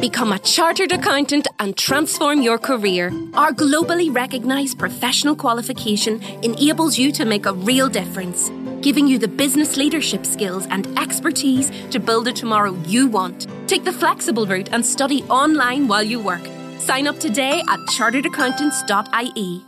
Become 0.00 0.30
a 0.30 0.38
chartered 0.38 0.92
accountant 0.92 1.48
and 1.58 1.76
transform 1.76 2.40
your 2.40 2.56
career. 2.56 3.08
Our 3.34 3.50
globally 3.52 4.14
recognized 4.14 4.78
professional 4.78 5.34
qualification 5.34 6.22
enables 6.44 6.96
you 6.96 7.10
to 7.12 7.24
make 7.24 7.46
a 7.46 7.52
real 7.52 7.88
difference, 7.88 8.48
giving 8.80 9.08
you 9.08 9.18
the 9.18 9.26
business 9.26 9.76
leadership 9.76 10.24
skills 10.24 10.68
and 10.70 10.86
expertise 10.96 11.72
to 11.90 11.98
build 11.98 12.28
a 12.28 12.32
tomorrow 12.32 12.74
you 12.86 13.08
want. 13.08 13.48
Take 13.66 13.82
the 13.82 13.92
flexible 13.92 14.46
route 14.46 14.68
and 14.70 14.86
study 14.86 15.24
online 15.24 15.88
while 15.88 16.04
you 16.04 16.20
work. 16.20 16.46
Sign 16.78 17.08
up 17.08 17.18
today 17.18 17.58
at 17.68 17.80
charteredaccountants.ie. 17.88 19.67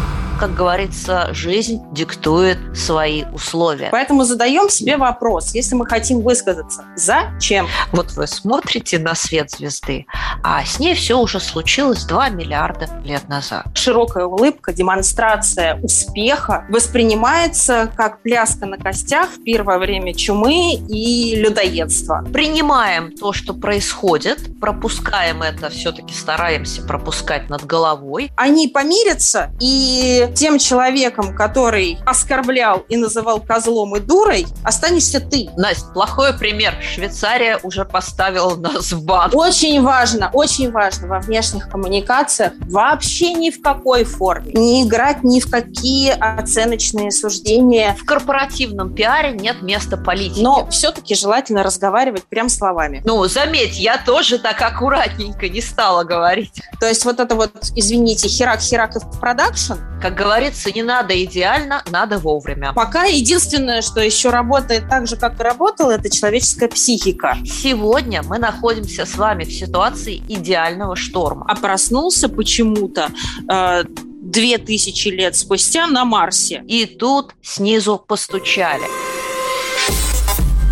как 0.41 0.55
говорится, 0.55 1.29
жизнь 1.33 1.83
диктует 1.91 2.57
свои 2.75 3.25
условия. 3.25 3.89
Поэтому 3.91 4.23
задаем 4.23 4.69
себе 4.69 4.97
вопрос, 4.97 5.53
если 5.53 5.75
мы 5.75 5.85
хотим 5.85 6.21
высказаться, 6.21 6.83
зачем? 6.95 7.67
Вот 7.91 8.13
вы 8.13 8.25
смотрите 8.25 8.97
на 8.97 9.13
свет 9.13 9.51
звезды, 9.51 10.07
а 10.43 10.65
с 10.65 10.79
ней 10.79 10.95
все 10.95 11.19
уже 11.19 11.39
случилось 11.39 12.05
2 12.05 12.29
миллиарда 12.29 12.89
лет 13.05 13.29
назад. 13.29 13.67
Широкая 13.75 14.25
улыбка, 14.25 14.73
демонстрация 14.73 15.79
успеха 15.83 16.65
воспринимается 16.69 17.91
как 17.95 18.23
пляска 18.23 18.65
на 18.65 18.79
костях 18.79 19.29
в 19.29 19.43
первое 19.43 19.77
время 19.77 20.15
чумы 20.15 20.73
и 20.73 21.35
людоедства. 21.35 22.25
Принимаем 22.33 23.11
то, 23.15 23.31
что 23.31 23.53
происходит, 23.53 24.59
пропускаем 24.59 25.43
это, 25.43 25.69
все-таки 25.69 26.15
стараемся 26.15 26.81
пропускать 26.81 27.47
над 27.51 27.63
головой. 27.63 28.31
Они 28.35 28.67
помирятся 28.67 29.51
и 29.59 30.30
тем 30.33 30.59
человеком, 30.59 31.35
который 31.35 31.97
оскорблял 32.05 32.85
и 32.89 32.97
называл 32.97 33.41
козлом 33.41 33.95
и 33.95 33.99
дурой, 33.99 34.45
останешься 34.63 35.19
ты. 35.19 35.49
Настя, 35.57 35.87
плохой 35.93 36.33
пример. 36.33 36.73
Швейцария 36.81 37.59
уже 37.63 37.85
поставила 37.85 38.55
нас 38.55 38.91
в 38.91 39.03
бан. 39.03 39.31
Очень 39.33 39.81
важно, 39.81 40.29
очень 40.33 40.71
важно 40.71 41.07
во 41.07 41.19
внешних 41.19 41.69
коммуникациях 41.69 42.53
вообще 42.69 43.33
ни 43.33 43.49
в 43.49 43.61
какой 43.61 44.03
форме 44.03 44.51
не 44.53 44.83
играть 44.83 45.23
ни 45.23 45.39
в 45.39 45.49
какие 45.49 46.11
оценочные 46.11 47.11
суждения. 47.11 47.95
В 47.99 48.05
корпоративном 48.05 48.93
пиаре 48.93 49.33
нет 49.33 49.61
места 49.61 49.97
политики. 49.97 50.41
Но 50.41 50.67
все-таки 50.69 51.15
желательно 51.15 51.63
разговаривать 51.63 52.23
прям 52.25 52.49
словами. 52.49 53.01
Ну, 53.05 53.25
заметь, 53.25 53.77
я 53.79 53.97
тоже 53.97 54.39
так 54.39 54.61
аккуратненько 54.61 55.49
не 55.49 55.61
стала 55.61 56.03
говорить. 56.03 56.61
То 56.79 56.87
есть 56.87 57.05
вот 57.05 57.19
это 57.19 57.35
вот, 57.35 57.51
извините, 57.75 58.27
херак-херак 58.27 58.95
в 58.95 59.19
продакшн, 59.19 59.73
как 60.01 60.15
говорится, 60.21 60.71
не 60.71 60.83
надо 60.83 61.23
идеально, 61.23 61.83
надо 61.89 62.19
вовремя. 62.19 62.73
Пока 62.73 63.05
единственное, 63.05 63.81
что 63.81 64.01
еще 64.01 64.29
работает 64.29 64.87
так 64.87 65.07
же, 65.07 65.15
как 65.15 65.39
и 65.39 65.43
работало, 65.43 65.91
это 65.91 66.09
человеческая 66.09 66.67
психика. 66.67 67.37
Сегодня 67.43 68.21
мы 68.21 68.37
находимся 68.37 69.05
с 69.05 69.15
вами 69.15 69.45
в 69.45 69.51
ситуации 69.51 70.21
идеального 70.27 70.95
шторма. 70.95 71.45
А 71.47 71.55
проснулся 71.55 72.29
почему-то 72.29 73.09
э, 73.49 73.83
две 74.21 74.59
тысячи 74.59 75.07
лет 75.07 75.35
спустя 75.35 75.87
на 75.87 76.05
Марсе. 76.05 76.63
И 76.67 76.85
тут 76.85 77.33
снизу 77.41 77.97
постучали. 77.97 78.83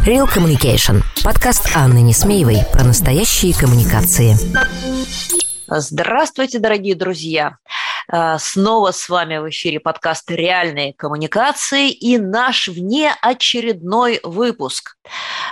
Real 0.05 0.29
Communication. 0.31 1.01
Подкаст 1.23 1.71
Анны 1.75 2.01
Несмеевой 2.01 2.59
про 2.71 2.83
настоящие 2.83 3.55
коммуникации. 3.55 4.37
Здравствуйте, 5.67 6.59
дорогие 6.59 6.95
друзья! 6.95 7.57
А, 8.11 8.39
снова 8.39 8.91
с 8.91 9.07
вами 9.07 9.37
в 9.37 9.49
эфире 9.49 9.79
подкаст 9.79 10.31
«Реальные 10.31 10.93
коммуникации» 10.93 11.91
и 11.91 12.17
наш 12.17 12.67
внеочередной 12.67 14.19
выпуск. 14.23 14.95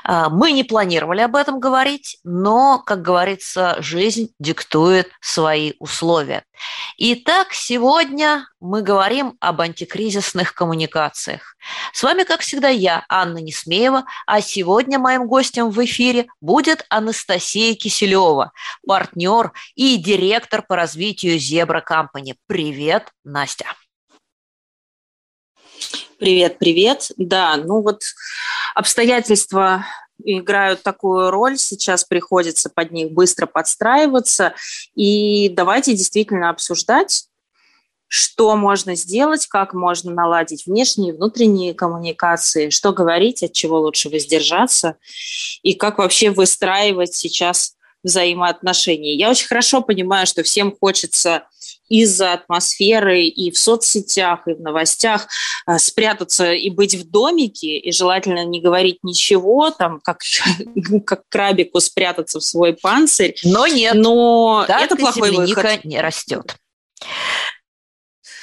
А, 0.03 0.29
мы 0.29 0.51
не 0.51 0.63
планировали 0.63 1.21
об 1.21 1.35
этом 1.35 1.59
говорить, 1.59 2.17
но, 2.23 2.81
как 2.83 3.03
говорится, 3.03 3.75
жизнь 3.79 4.29
диктует 4.39 5.09
свои 5.21 5.73
условия. 5.79 6.43
Итак, 6.97 7.53
сегодня 7.53 8.47
мы 8.59 8.81
говорим 8.81 9.37
об 9.39 9.61
антикризисных 9.61 10.53
коммуникациях. 10.53 11.55
С 11.93 12.03
вами, 12.03 12.23
как 12.23 12.41
всегда, 12.41 12.69
я, 12.69 13.05
Анна 13.09 13.37
Несмеева, 13.37 14.05
а 14.25 14.41
сегодня 14.41 14.99
моим 14.99 15.27
гостем 15.27 15.69
в 15.69 15.83
эфире 15.85 16.27
будет 16.41 16.85
Анастасия 16.89 17.75
Киселева, 17.75 18.51
партнер 18.85 19.51
и 19.75 19.97
директор 19.97 20.61
по 20.61 20.75
развитию 20.75 21.37
Зебра 21.37 21.81
Компани. 21.81 22.35
Привет, 22.47 23.11
Настя. 23.23 23.67
Привет, 26.19 26.57
привет. 26.57 27.11
Да, 27.17 27.57
ну 27.57 27.83
вот 27.83 28.01
обстоятельства 28.73 29.85
играют 30.23 30.83
такую 30.83 31.31
роль, 31.31 31.57
сейчас 31.57 32.03
приходится 32.03 32.69
под 32.69 32.91
них 32.91 33.11
быстро 33.11 33.45
подстраиваться. 33.45 34.53
И 34.95 35.49
давайте 35.49 35.93
действительно 35.93 36.49
обсуждать, 36.49 37.27
что 38.07 38.55
можно 38.55 38.95
сделать, 38.95 39.47
как 39.47 39.73
можно 39.73 40.11
наладить 40.11 40.65
внешние 40.65 41.13
и 41.13 41.15
внутренние 41.15 41.73
коммуникации, 41.73 42.69
что 42.69 42.93
говорить, 42.93 43.43
от 43.43 43.53
чего 43.53 43.79
лучше 43.79 44.09
воздержаться, 44.09 44.97
и 45.61 45.73
как 45.73 45.97
вообще 45.97 46.29
выстраивать 46.29 47.13
сейчас 47.13 47.76
взаимоотношения. 48.07 49.15
Я 49.15 49.29
очень 49.29 49.47
хорошо 49.47 49.81
понимаю, 49.81 50.25
что 50.25 50.43
всем 50.43 50.75
хочется 50.79 51.43
из-за 51.89 52.33
атмосферы 52.33 53.25
и 53.25 53.51
в 53.51 53.57
соцсетях, 53.57 54.47
и 54.47 54.53
в 54.53 54.61
новостях 54.61 55.27
э, 55.67 55.77
спрятаться 55.77 56.51
и 56.51 56.69
быть 56.69 56.95
в 56.95 57.09
домике, 57.09 57.77
и 57.77 57.91
желательно 57.91 58.43
не 58.45 58.59
говорить 58.59 58.99
ничего, 59.03 59.69
там, 59.71 59.99
как, 60.03 60.19
как 61.05 61.23
крабику 61.29 61.79
спрятаться 61.79 62.39
в 62.39 62.43
свой 62.43 62.73
панцирь. 62.73 63.35
Но 63.43 63.67
нет, 63.67 63.93
Но 63.95 64.65
так 64.67 64.81
это 64.81 64.95
плохой 64.95 65.31
выход. 65.31 65.85
не 65.85 66.01
растет. 66.01 66.55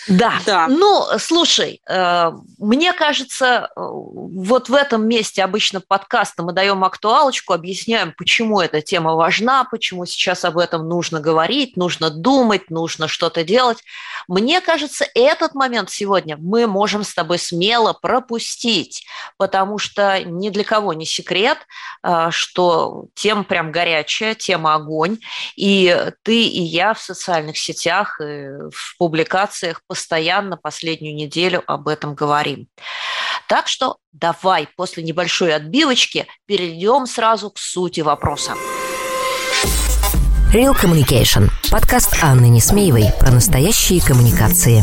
Да. 0.09 0.35
да. 0.45 0.67
Ну, 0.69 1.07
слушай, 1.19 1.81
э, 1.89 2.33
мне 2.59 2.93
кажется, 2.93 3.71
э, 3.75 3.81
вот 3.81 4.69
в 4.69 4.75
этом 4.75 5.07
месте 5.09 5.43
обычно 5.43 5.81
подкаста 5.81 6.43
мы 6.43 6.53
даем 6.53 6.85
актуалочку, 6.85 7.53
объясняем, 7.53 8.13
почему 8.17 8.61
эта 8.61 8.83
тема 8.83 9.15
важна, 9.15 9.65
почему 9.65 10.05
сейчас 10.05 10.45
об 10.45 10.59
этом 10.59 10.89
нужно 10.89 11.21
говорить, 11.21 11.77
нужно 11.77 12.11
думать, 12.11 12.71
нужно 12.71 13.09
что-то 13.09 13.45
делать. 13.45 13.79
Мне 14.29 14.61
кажется, 14.61 15.07
этот 15.15 15.55
момент 15.55 15.91
сегодня 15.91 16.37
мы 16.37 16.67
можем 16.67 17.03
с 17.03 17.15
тобой 17.15 17.39
смело 17.39 17.93
пропустить, 17.95 19.07
потому 19.39 19.79
что 19.79 20.23
ни 20.23 20.51
для 20.51 20.65
кого 20.65 20.93
не 20.93 21.07
секрет, 21.07 21.59
э, 22.03 22.29
что 22.31 23.07
тема 23.15 23.45
прям 23.45 23.73
горячая, 23.73 24.35
тема 24.35 24.75
огонь, 24.75 25.19
и 25.57 26.11
ты 26.23 26.43
и 26.43 26.63
я 26.63 26.93
в 26.93 27.01
социальных 27.01 27.57
сетях, 27.57 28.21
и 28.21 28.49
в 28.71 28.97
публикациях 28.99 29.81
постоянно 29.95 30.57
последнюю 30.57 31.15
неделю 31.15 31.63
об 31.69 31.87
этом 31.87 32.17
говорим. 32.17 32.67
Так 33.49 33.69
что 33.69 33.99
давай 34.11 34.67
после 34.77 35.05
небольшой 35.05 35.55
отбивочки 35.55 36.27
перейдем 36.47 37.07
сразу 37.07 37.51
к 37.51 37.59
сути 37.61 38.01
вопроса. 38.01 38.55
Real 40.53 40.75
Communication. 40.75 41.49
Подкаст 41.71 42.17
Анны 42.21 42.47
Несмеевой 42.47 43.05
про 43.21 43.31
настоящие 43.31 44.01
коммуникации. 44.01 44.83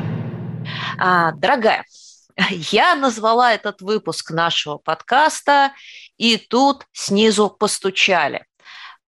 А, 1.03 1.31
дорогая, 1.31 1.83
я 2.37 2.93
назвала 2.93 3.53
этот 3.53 3.81
выпуск 3.81 4.29
нашего 4.29 4.77
подкаста, 4.77 5.73
и 6.17 6.37
тут 6.37 6.85
снизу 6.91 7.49
постучали. 7.49 8.45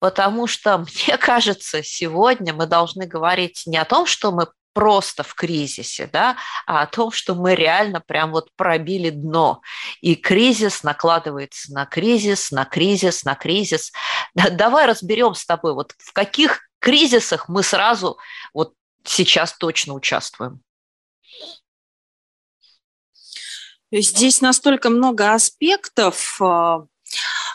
Потому 0.00 0.48
что, 0.48 0.78
мне 0.78 1.16
кажется, 1.16 1.84
сегодня 1.84 2.52
мы 2.52 2.66
должны 2.66 3.06
говорить 3.06 3.62
не 3.66 3.76
о 3.76 3.84
том, 3.84 4.04
что 4.04 4.32
мы 4.32 4.48
просто 4.72 5.22
в 5.22 5.34
кризисе, 5.34 6.10
да, 6.12 6.36
а 6.66 6.82
о 6.82 6.86
том, 6.88 7.12
что 7.12 7.36
мы 7.36 7.54
реально 7.54 8.00
прям 8.00 8.32
вот 8.32 8.48
пробили 8.56 9.10
дно. 9.10 9.60
И 10.00 10.16
кризис 10.16 10.82
накладывается 10.82 11.72
на 11.72 11.86
кризис, 11.86 12.50
на 12.50 12.64
кризис, 12.64 13.22
на 13.22 13.36
кризис. 13.36 13.92
Давай 14.34 14.86
разберем 14.86 15.36
с 15.36 15.46
тобой, 15.46 15.72
вот 15.72 15.92
в 15.98 16.12
каких 16.12 16.62
кризисах 16.80 17.48
мы 17.48 17.62
сразу 17.62 18.18
вот 18.52 18.74
сейчас 19.04 19.56
точно 19.56 19.94
участвуем? 19.94 20.65
Здесь 24.00 24.40
настолько 24.40 24.90
много 24.90 25.32
аспектов. 25.32 26.38
А, 26.40 26.84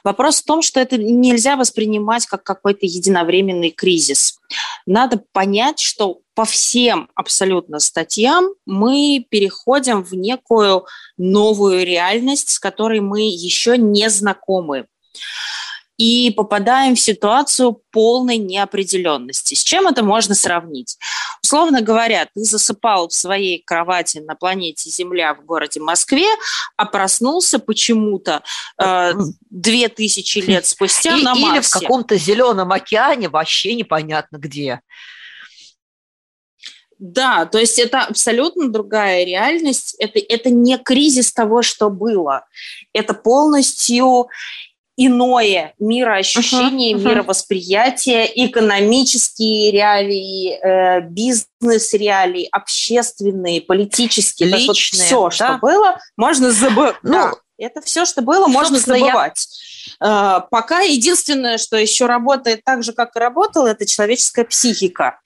вопрос 0.03 0.41
в 0.41 0.45
том, 0.45 0.61
что 0.61 0.79
это 0.79 0.97
нельзя 0.97 1.55
воспринимать 1.55 2.25
как 2.25 2.43
какой-то 2.43 2.85
единовременный 2.85 3.71
кризис. 3.71 4.39
Надо 4.85 5.21
понять, 5.31 5.79
что 5.79 6.21
по 6.33 6.45
всем 6.45 7.09
абсолютно 7.15 7.79
статьям 7.79 8.49
мы 8.65 9.25
переходим 9.29 10.03
в 10.03 10.13
некую 10.13 10.85
новую 11.17 11.85
реальность, 11.85 12.49
с 12.49 12.59
которой 12.59 12.99
мы 12.99 13.21
еще 13.21 13.77
не 13.77 14.09
знакомы 14.09 14.87
и 16.01 16.31
попадаем 16.31 16.95
в 16.95 16.99
ситуацию 16.99 17.79
полной 17.91 18.37
неопределенности. 18.37 19.53
С 19.53 19.63
чем 19.63 19.87
это 19.87 20.03
можно 20.03 20.33
сравнить? 20.33 20.97
Условно 21.43 21.81
говоря, 21.81 22.25
ты 22.25 22.43
засыпал 22.43 23.07
в 23.09 23.13
своей 23.13 23.61
кровати 23.63 24.17
на 24.17 24.33
планете 24.33 24.89
Земля 24.89 25.35
в 25.35 25.45
городе 25.45 25.79
Москве, 25.79 26.25
а 26.75 26.87
проснулся 26.87 27.59
почему-то 27.59 28.41
э, 28.81 29.13
две 29.51 29.89
тысячи 29.89 30.39
лет 30.39 30.65
спустя 30.65 31.17
и, 31.17 31.21
на 31.21 31.35
Марсе. 31.35 31.51
Или 31.51 31.59
в 31.59 31.69
каком-то 31.69 32.17
зеленом 32.17 32.71
океане, 32.71 33.29
вообще 33.29 33.75
непонятно 33.75 34.37
где. 34.37 34.81
Да, 36.97 37.45
то 37.45 37.59
есть 37.59 37.77
это 37.77 38.05
абсолютно 38.05 38.71
другая 38.71 39.23
реальность. 39.23 39.95
Это, 39.99 40.17
это 40.17 40.49
не 40.49 40.79
кризис 40.79 41.31
того, 41.31 41.61
что 41.61 41.91
было. 41.91 42.47
Это 42.91 43.13
полностью 43.13 44.29
иное 45.05 45.73
мироощущение, 45.79 46.93
uh-huh, 46.93 46.99
uh-huh. 46.99 47.09
мировосприятие, 47.09 48.47
экономические 48.47 49.71
реалии, 49.71 50.59
э, 50.61 51.01
бизнес-реалии, 51.01 52.47
общественные, 52.51 53.61
политические. 53.61 54.49
Личные, 54.49 54.67
вот 54.67 54.77
все, 54.77 55.23
да? 55.23 55.31
что 55.31 55.59
было, 55.59 55.99
можно 56.17 56.51
забыть. 56.51 56.95
Ну, 57.01 57.11
да, 57.13 57.31
это 57.57 57.81
все, 57.81 58.05
что 58.05 58.21
было, 58.21 58.47
можно 58.47 58.79
забывать. 58.79 59.47
Я... 59.99 60.37
Э, 60.39 60.41
пока 60.51 60.81
единственное, 60.81 61.57
что 61.57 61.77
еще 61.77 62.05
работает 62.05 62.63
так 62.63 62.83
же, 62.83 62.93
как 62.93 63.15
и 63.15 63.19
работало, 63.19 63.67
это 63.67 63.87
человеческая 63.87 64.45
психика. 64.45 65.19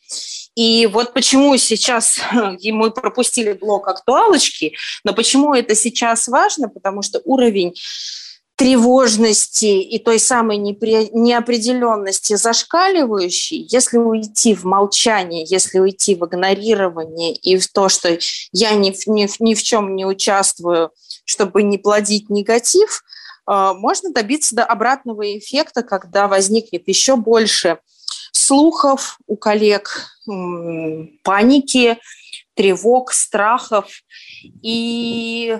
И 0.56 0.88
вот 0.88 1.13
почему 1.13 1.57
сейчас 1.57 2.18
мы 2.31 2.92
пропустили 2.92 3.51
блок 3.51 3.89
актуалочки, 3.89 4.74
но 5.04 5.13
почему 5.13 5.54
это 5.54 5.75
сейчас 5.75 6.30
важно, 6.30 6.69
потому 6.69 7.01
что 7.01 7.21
уровень 7.25 7.74
тревожности 8.56 9.81
и 9.81 10.00
той 10.00 10.18
самой 10.19 10.57
неопределенности 10.57 12.36
зашкаливающей, 12.36 13.68
если 13.69 13.98
уйти 13.98 14.56
в 14.56 14.63
молчание, 14.63 15.44
если 15.46 15.80
уйти 15.80 16.16
в 16.16 16.25
игнорирование 16.25 17.34
и 17.34 17.57
в 17.57 17.68
то, 17.72 17.90
что 17.90 18.18
я 18.54 18.72
ни 18.75 18.94
ни, 19.10 19.44
ни 19.44 19.54
в 19.54 19.62
чем 19.62 19.96
не 19.96 20.06
участвую, 20.06 20.92
чтобы 21.25 21.63
не 21.63 21.78
плодить 21.78 22.30
негатив, 22.30 23.04
э, 23.50 23.74
можно 23.75 24.12
добиться 24.13 24.56
до 24.56 24.63
обратного 24.63 25.38
эффекта, 25.38 25.84
когда 25.84 26.28
возникнет 26.28 26.88
еще 26.88 27.18
больше 27.18 27.80
слухов 28.31 29.18
у 29.28 29.36
коллег, 29.36 30.12
паники, 31.24 31.98
тревог, 32.54 33.12
страхов. 33.12 33.88
И 34.62 35.57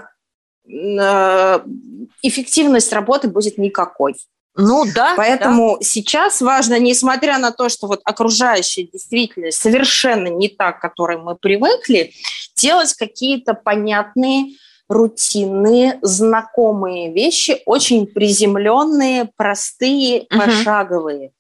эффективность 2.22 2.94
работы 2.94 3.28
будет 3.28 3.58
никакой. 3.58 4.16
Ну 4.58 4.86
да. 4.94 5.14
Поэтому 5.18 5.78
да. 5.78 5.86
сейчас 5.86 6.42
важно, 6.42 6.80
несмотря 6.80 7.38
на 7.38 7.52
то, 7.52 7.68
что 7.70 7.88
вот 7.88 8.02
окружающая 8.06 8.84
действительность 8.84 9.62
совершенно 9.62 10.28
не 10.28 10.48
та, 10.48 10.72
к 10.72 10.80
которой 10.80 11.18
мы 11.18 11.36
привыкли, 11.36 12.14
делать 12.56 12.94
какие-то 12.94 13.54
понятные, 13.54 14.56
рутинные, 14.88 16.00
знакомые 16.02 17.12
вещи, 17.12 17.62
очень 17.66 18.08
приземленные, 18.08 19.30
простые, 19.36 20.22
угу. 20.22 20.40
пошаговые. 20.40 21.32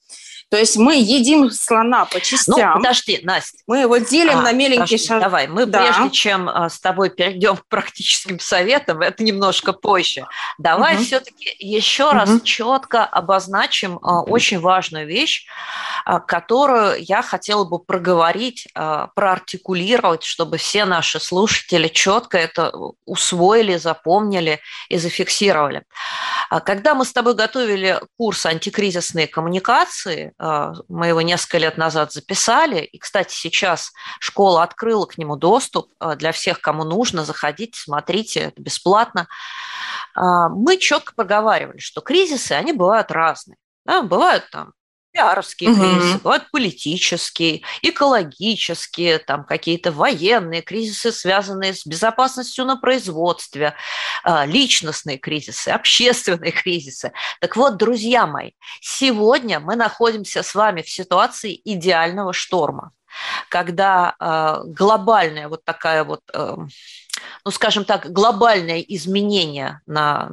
То 0.55 0.59
есть 0.59 0.77
мы 0.77 0.95
едим 0.95 1.51
слона 1.51 2.05
по 2.05 2.15
ну, 2.15 2.21
частям. 2.21 2.55
Ну, 2.57 2.75
подожди, 2.77 3.19
Настя. 3.23 3.57
Мы 3.67 3.79
его 3.79 3.97
делим 3.97 4.37
а, 4.37 4.41
на 4.41 4.53
меленькие 4.53 4.97
шаги. 4.97 5.19
Давай, 5.19 5.47
мы 5.47 5.65
да. 5.65 5.81
прежде 5.81 6.15
чем 6.15 6.47
а, 6.47 6.69
с 6.69 6.79
тобой 6.79 7.09
перейдем 7.09 7.57
к 7.57 7.67
практическим 7.67 8.39
советам, 8.39 9.01
это 9.01 9.21
немножко 9.21 9.73
позже. 9.73 10.25
Давай 10.57 10.95
угу. 10.95 11.03
все-таки 11.03 11.53
еще 11.59 12.05
угу. 12.05 12.13
раз 12.13 12.41
четко 12.43 13.03
обозначим 13.03 13.99
а, 14.01 14.21
очень 14.21 14.61
важную 14.61 15.05
вещь, 15.05 15.45
а, 16.05 16.21
которую 16.21 17.03
я 17.03 17.21
хотела 17.21 17.65
бы 17.65 17.79
проговорить, 17.79 18.69
проартикулировать, 18.73 20.23
чтобы 20.23 20.55
все 20.55 20.85
наши 20.85 21.19
слушатели 21.19 21.89
четко 21.89 22.37
это 22.37 22.71
усвоили, 23.05 23.75
запомнили 23.75 24.61
и 24.87 24.95
зафиксировали. 24.95 25.83
Когда 26.63 26.95
мы 26.95 27.03
с 27.03 27.11
тобой 27.11 27.33
готовили 27.35 27.99
курс 28.17 28.45
антикризисные 28.45 29.27
коммуникации, 29.27 30.31
мы 30.87 31.07
его 31.07 31.21
несколько 31.21 31.57
лет 31.57 31.77
назад 31.77 32.11
записали. 32.11 32.81
И, 32.81 32.97
кстати, 32.97 33.33
сейчас 33.33 33.91
школа 34.19 34.63
открыла 34.63 35.05
к 35.05 35.17
нему 35.17 35.35
доступ 35.35 35.91
а, 35.99 36.15
для 36.15 36.31
всех, 36.31 36.61
кому 36.61 36.83
нужно. 36.83 37.25
Заходите, 37.25 37.79
смотрите, 37.79 38.39
это 38.41 38.61
бесплатно. 38.61 39.27
А, 40.13 40.49
мы 40.49 40.77
четко 40.77 41.13
проговаривали, 41.15 41.79
что 41.79 42.01
кризисы, 42.01 42.53
они 42.53 42.73
бывают 42.73 43.11
разные. 43.11 43.57
Да, 43.85 44.01
бывают 44.01 44.49
там 44.51 44.73
пиаровские 45.15 45.71
угу. 45.71 45.79
кризисы, 45.79 46.17
бывают 46.17 46.51
политические, 46.51 47.61
экологические, 47.81 49.19
там 49.19 49.45
какие-то 49.45 49.91
военные 49.91 50.61
кризисы, 50.61 51.11
связанные 51.11 51.73
с 51.73 51.85
безопасностью 51.85 52.65
на 52.65 52.75
производстве, 52.75 53.75
а, 54.23 54.45
личностные 54.45 55.17
кризисы, 55.17 55.69
общественные 55.79 56.51
кризисы. 56.51 57.13
Так 57.39 57.55
вот, 57.55 57.77
друзья 57.77 58.27
мои, 58.27 58.51
сегодня 58.81 59.59
мы 59.59 59.75
находимся 59.75 60.43
с 60.43 60.53
вами 60.53 60.81
в 60.81 60.89
ситуации 60.89 61.59
идеального 61.63 62.33
шторма, 62.33 62.91
когда 63.49 64.15
а, 64.19 64.61
глобальная 64.65 65.47
вот 65.47 65.63
такая 65.63 66.03
вот 66.03 66.21
эм, 66.33 66.69
ну, 67.45 67.51
скажем 67.51 67.85
так, 67.85 68.11
глобальное 68.11 68.79
изменение 68.79 69.79
на, 69.85 70.29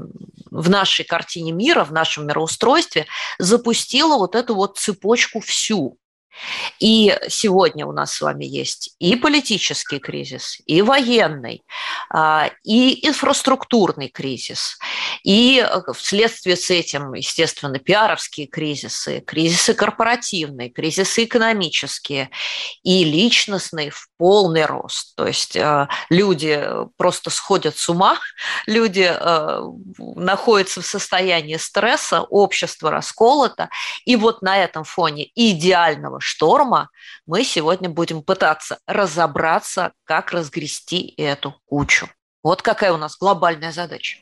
в 0.52 0.68
нашей 0.68 1.04
картине 1.04 1.52
мира, 1.52 1.84
в 1.84 1.92
нашем 1.92 2.26
мироустройстве 2.26 3.06
запустило 3.38 4.18
вот 4.18 4.34
эту 4.34 4.54
вот 4.54 4.78
цепочку 4.78 5.40
всю. 5.40 5.98
И 6.80 7.16
сегодня 7.28 7.86
у 7.86 7.92
нас 7.92 8.14
с 8.14 8.20
вами 8.20 8.44
есть 8.44 8.94
и 8.98 9.16
политический 9.16 9.98
кризис, 9.98 10.58
и 10.66 10.82
военный, 10.82 11.62
а, 12.10 12.50
и 12.64 13.06
инфраструктурный 13.06 14.08
кризис, 14.08 14.78
и 15.22 15.64
э, 15.64 15.92
вследствие 15.94 16.56
с 16.56 16.70
этим, 16.70 17.14
естественно, 17.14 17.78
пиаровские 17.78 18.46
кризисы, 18.46 19.20
кризисы 19.20 19.74
корпоративные, 19.74 20.70
кризисы 20.70 21.24
экономические 21.24 22.30
и 22.82 23.04
личностные 23.04 23.90
в 23.90 24.08
полный 24.16 24.66
рост. 24.66 25.14
То 25.16 25.26
есть 25.26 25.56
э, 25.56 25.88
люди 26.10 26.68
просто 26.96 27.30
сходят 27.30 27.76
с 27.76 27.88
ума, 27.88 28.18
люди 28.66 29.08
э, 29.08 29.60
находятся 29.98 30.80
в 30.80 30.86
состоянии 30.86 31.56
стресса, 31.56 32.22
общество 32.22 32.90
расколото, 32.90 33.68
и 34.04 34.16
вот 34.16 34.42
на 34.42 34.58
этом 34.58 34.84
фоне 34.84 35.28
идеального 35.34 36.20
шторма 36.22 36.90
мы 37.26 37.44
сегодня 37.44 37.90
будем 37.90 38.22
пытаться 38.22 38.78
разобраться, 38.86 39.92
как 40.04 40.32
разгрести 40.32 41.14
эту 41.16 41.54
кучу. 41.66 42.08
Вот 42.42 42.62
какая 42.62 42.92
у 42.92 42.96
нас 42.96 43.16
глобальная 43.16 43.72
задача. 43.72 44.18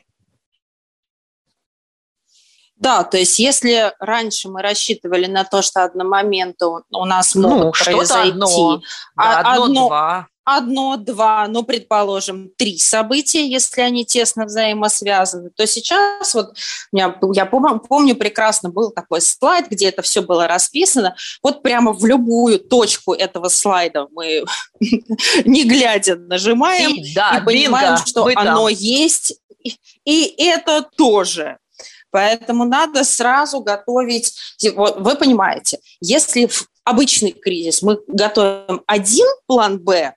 Да, 2.75 3.03
то 3.03 3.17
есть 3.17 3.37
если 3.37 3.93
раньше 3.99 4.49
мы 4.49 4.63
рассчитывали 4.63 5.27
на 5.27 5.43
то, 5.43 5.61
что 5.61 5.83
одномоментно 5.83 6.81
у 6.89 7.05
нас 7.05 7.35
ну, 7.35 7.49
могут 7.49 7.79
ну, 7.79 7.85
произойти 7.85 8.31
одно, 8.31 8.81
да, 9.15 9.39
одно, 9.39 9.63
одно, 9.63 9.87
два 9.87 10.27
одно, 10.43 10.97
два, 10.97 11.47
ну, 11.47 11.63
предположим, 11.63 12.51
три 12.57 12.77
события, 12.77 13.45
если 13.45 13.81
они 13.81 14.05
тесно 14.05 14.45
взаимосвязаны, 14.45 15.49
то 15.51 15.67
сейчас 15.67 16.33
вот 16.33 16.55
меня, 16.91 17.15
я 17.33 17.45
помню, 17.45 17.79
помню 17.79 18.15
прекрасно 18.15 18.69
был 18.69 18.91
такой 18.91 19.21
слайд, 19.21 19.69
где 19.69 19.89
это 19.89 20.01
все 20.01 20.21
было 20.21 20.47
расписано. 20.47 21.15
Вот 21.43 21.61
прямо 21.61 21.93
в 21.93 22.05
любую 22.05 22.59
точку 22.59 23.13
этого 23.13 23.49
слайда 23.49 24.07
мы, 24.11 24.43
не 25.45 25.63
глядя, 25.63 26.15
нажимаем 26.15 26.91
и, 26.91 27.13
да, 27.13 27.37
и 27.37 27.45
понимаем, 27.45 27.95
бинго, 27.95 28.05
что 28.05 28.25
оно 28.25 28.67
там. 28.67 28.67
есть, 28.67 29.39
и, 29.63 29.77
и 30.05 30.43
это 30.43 30.81
тоже. 30.81 31.57
Поэтому 32.11 32.65
надо 32.65 33.03
сразу 33.05 33.61
готовить, 33.61 34.33
вот 34.75 34.99
вы 34.99 35.15
понимаете, 35.15 35.79
если 36.01 36.47
в 36.47 36.67
обычный 36.83 37.31
кризис 37.31 37.81
мы 37.81 37.99
готовим 38.07 38.83
один 38.87 39.27
план 39.47 39.79
Б, 39.79 40.15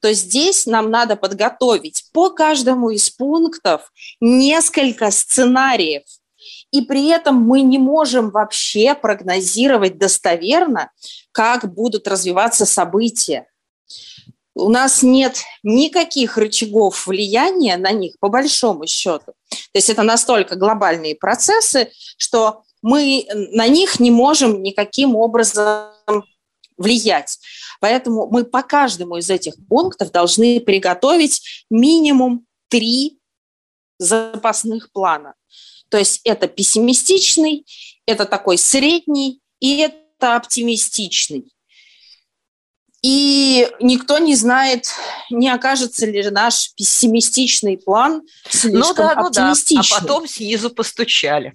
то 0.00 0.12
здесь 0.12 0.66
нам 0.66 0.90
надо 0.90 1.16
подготовить 1.16 2.04
по 2.12 2.30
каждому 2.30 2.90
из 2.90 3.10
пунктов 3.10 3.92
несколько 4.20 5.10
сценариев. 5.10 6.02
и 6.70 6.80
при 6.82 7.08
этом 7.08 7.36
мы 7.36 7.60
не 7.60 7.78
можем 7.78 8.30
вообще 8.30 8.94
прогнозировать 8.94 9.98
достоверно, 9.98 10.90
как 11.32 11.72
будут 11.72 12.08
развиваться 12.08 12.64
события. 12.64 13.46
У 14.54 14.68
нас 14.68 15.02
нет 15.02 15.36
никаких 15.62 16.36
рычагов 16.36 17.06
влияния 17.06 17.76
на 17.76 17.92
них, 17.92 18.14
по 18.20 18.28
большому 18.28 18.86
счету. 18.86 19.32
То 19.50 19.56
есть 19.74 19.90
это 19.90 20.02
настолько 20.02 20.56
глобальные 20.56 21.14
процессы, 21.14 21.90
что 22.16 22.62
мы 22.82 23.26
на 23.32 23.68
них 23.68 24.00
не 24.00 24.10
можем 24.10 24.62
никаким 24.62 25.16
образом 25.16 25.92
влиять. 26.76 27.38
Поэтому 27.80 28.28
мы 28.30 28.44
по 28.44 28.62
каждому 28.62 29.16
из 29.16 29.30
этих 29.30 29.54
пунктов 29.68 30.10
должны 30.10 30.60
приготовить 30.60 31.64
минимум 31.70 32.46
три 32.68 33.18
запасных 33.98 34.90
плана. 34.92 35.34
То 35.90 35.98
есть 35.98 36.20
это 36.24 36.48
пессимистичный, 36.48 37.66
это 38.06 38.24
такой 38.24 38.56
средний 38.56 39.40
и 39.58 39.78
это 39.78 40.36
оптимистичный. 40.36 41.52
И 43.02 43.66
никто 43.80 44.18
не 44.18 44.34
знает, 44.34 44.86
не 45.30 45.48
окажется 45.48 46.04
ли 46.06 46.28
наш 46.30 46.74
пессимистичный 46.74 47.78
план 47.78 48.22
слишком 48.48 48.80
ну 48.80 48.94
да, 48.94 49.12
оптимистичным. 49.12 49.82
Ну 49.82 49.88
да. 49.90 49.96
А 49.96 50.00
потом 50.00 50.28
снизу 50.28 50.70
постучали. 50.70 51.54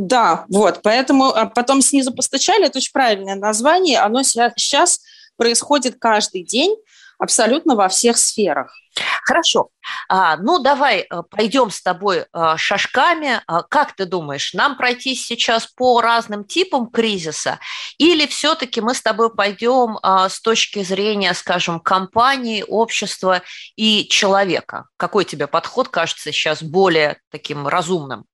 Да, 0.00 0.44
вот, 0.48 0.82
поэтому 0.84 1.24
а 1.24 1.46
потом 1.46 1.82
снизу 1.82 2.14
постучали, 2.14 2.66
это 2.66 2.78
очень 2.78 2.92
правильное 2.92 3.34
название, 3.34 3.98
оно 3.98 4.22
сейчас 4.22 5.00
происходит 5.36 5.96
каждый 5.98 6.44
день 6.44 6.76
абсолютно 7.18 7.74
во 7.74 7.88
всех 7.88 8.16
сферах. 8.16 8.72
Хорошо. 9.24 9.70
А, 10.08 10.36
ну, 10.36 10.60
давай 10.60 11.00
э, 11.00 11.22
пойдем 11.28 11.70
с 11.70 11.82
тобой 11.82 12.26
а, 12.32 12.56
шажками. 12.56 13.42
А, 13.48 13.64
как 13.64 13.96
ты 13.96 14.04
думаешь, 14.04 14.54
нам 14.54 14.76
пройти 14.76 15.16
сейчас 15.16 15.66
по 15.66 16.00
разным 16.00 16.44
типам 16.44 16.86
кризиса 16.90 17.58
или 17.98 18.24
все-таки 18.26 18.80
мы 18.80 18.94
с 18.94 19.02
тобой 19.02 19.34
пойдем 19.34 19.98
с 20.04 20.40
точки 20.40 20.84
зрения, 20.84 21.34
скажем, 21.34 21.80
компании, 21.80 22.64
общества 22.66 23.42
и 23.74 24.06
человека? 24.08 24.86
Какой 24.96 25.24
тебе 25.24 25.48
подход 25.48 25.88
кажется 25.88 26.30
сейчас 26.30 26.62
более 26.62 27.18
таким 27.32 27.66
разумным? 27.66 28.26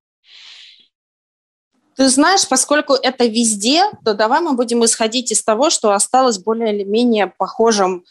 Ты 1.97 2.09
знаешь, 2.09 2.49
поскольку 2.49 2.95
это 2.95 3.27
везде, 3.27 3.85
то 4.05 4.15
давай 4.15 4.41
мы 4.41 4.53
будем 4.53 4.85
исходить 4.85 5.33
из 5.33 5.43
того, 5.43 5.71
что 5.71 5.93
осталось 5.93 6.39
более 6.39 6.75
или 6.75 6.85
менее 6.85 7.27
похожим 7.27 8.05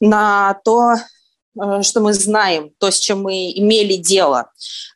на 0.00 0.60
то, 0.64 0.96
Э, 1.58 1.82
что 1.82 2.00
мы 2.00 2.12
знаем, 2.12 2.70
то, 2.78 2.90
с 2.90 2.98
чем 2.98 3.22
мы 3.22 3.50
имели 3.52 3.96
дело. 3.96 4.50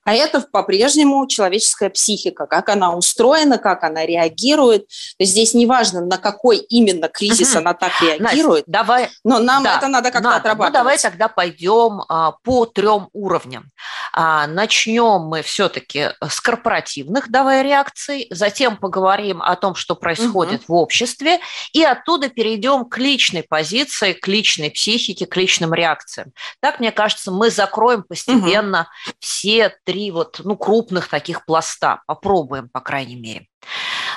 А 0.05 0.15
это 0.15 0.41
по-прежнему 0.41 1.27
человеческая 1.27 1.89
психика, 1.89 2.47
как 2.47 2.69
она 2.69 2.95
устроена, 2.95 3.59
как 3.59 3.85
она 3.85 4.05
реагирует. 4.05 4.87
Здесь 5.19 5.55
неважно, 5.55 6.05
на 6.05 6.19
какой 6.19 6.59
именно 6.59 7.09
кризис 7.09 7.53
угу. 7.53 7.59
она 7.59 7.75
так 7.75 7.93
реагирует, 8.03 8.67
Настя, 8.67 8.71
давай, 8.71 9.11
но 9.25 9.39
нам 9.39 9.63
да, 9.63 9.79
это 9.79 9.89
надо 9.89 10.11
как-то 10.11 10.29
надо. 10.29 10.37
отрабатывать. 10.37 10.73
Ну, 10.73 10.79
давай 10.79 10.99
тогда 10.99 11.29
пойдем 11.29 12.03
а, 12.09 12.33
по 12.43 12.67
трем 12.67 13.09
уровням. 13.13 13.71
А, 14.13 14.47
начнем 14.47 15.23
мы 15.23 15.43
все-таки 15.43 16.11
с 16.21 16.41
корпоративных 16.41 17.31
давай 17.31 17.63
реакций, 17.63 18.27
затем 18.31 18.77
поговорим 18.77 19.41
о 19.41 19.57
том, 19.57 19.75
что 19.75 19.95
происходит 19.95 20.65
угу. 20.65 20.75
в 20.75 20.77
обществе, 20.77 21.41
и 21.73 21.83
оттуда 21.83 22.29
перейдем 22.29 22.85
к 22.85 22.99
личной 22.99 23.43
позиции, 23.43 24.13
к 24.13 24.29
личной 24.29 24.71
психике, 24.71 25.27
к 25.27 25.35
личным 25.37 25.73
реакциям. 25.73 26.33
Так, 26.61 26.79
мне 26.79 26.93
кажется, 26.93 27.31
мы 27.31 27.51
закроем 27.51 28.03
постепенно 28.03 28.81
угу. 28.81 29.15
все 29.19 29.75
три 29.85 29.94
вот, 30.11 30.41
ну, 30.45 30.57
крупных 30.57 31.09
таких 31.09 31.45
пласта. 31.45 32.03
Попробуем, 32.07 32.69
по 32.69 32.81
крайней 32.81 33.17
мере. 33.17 33.49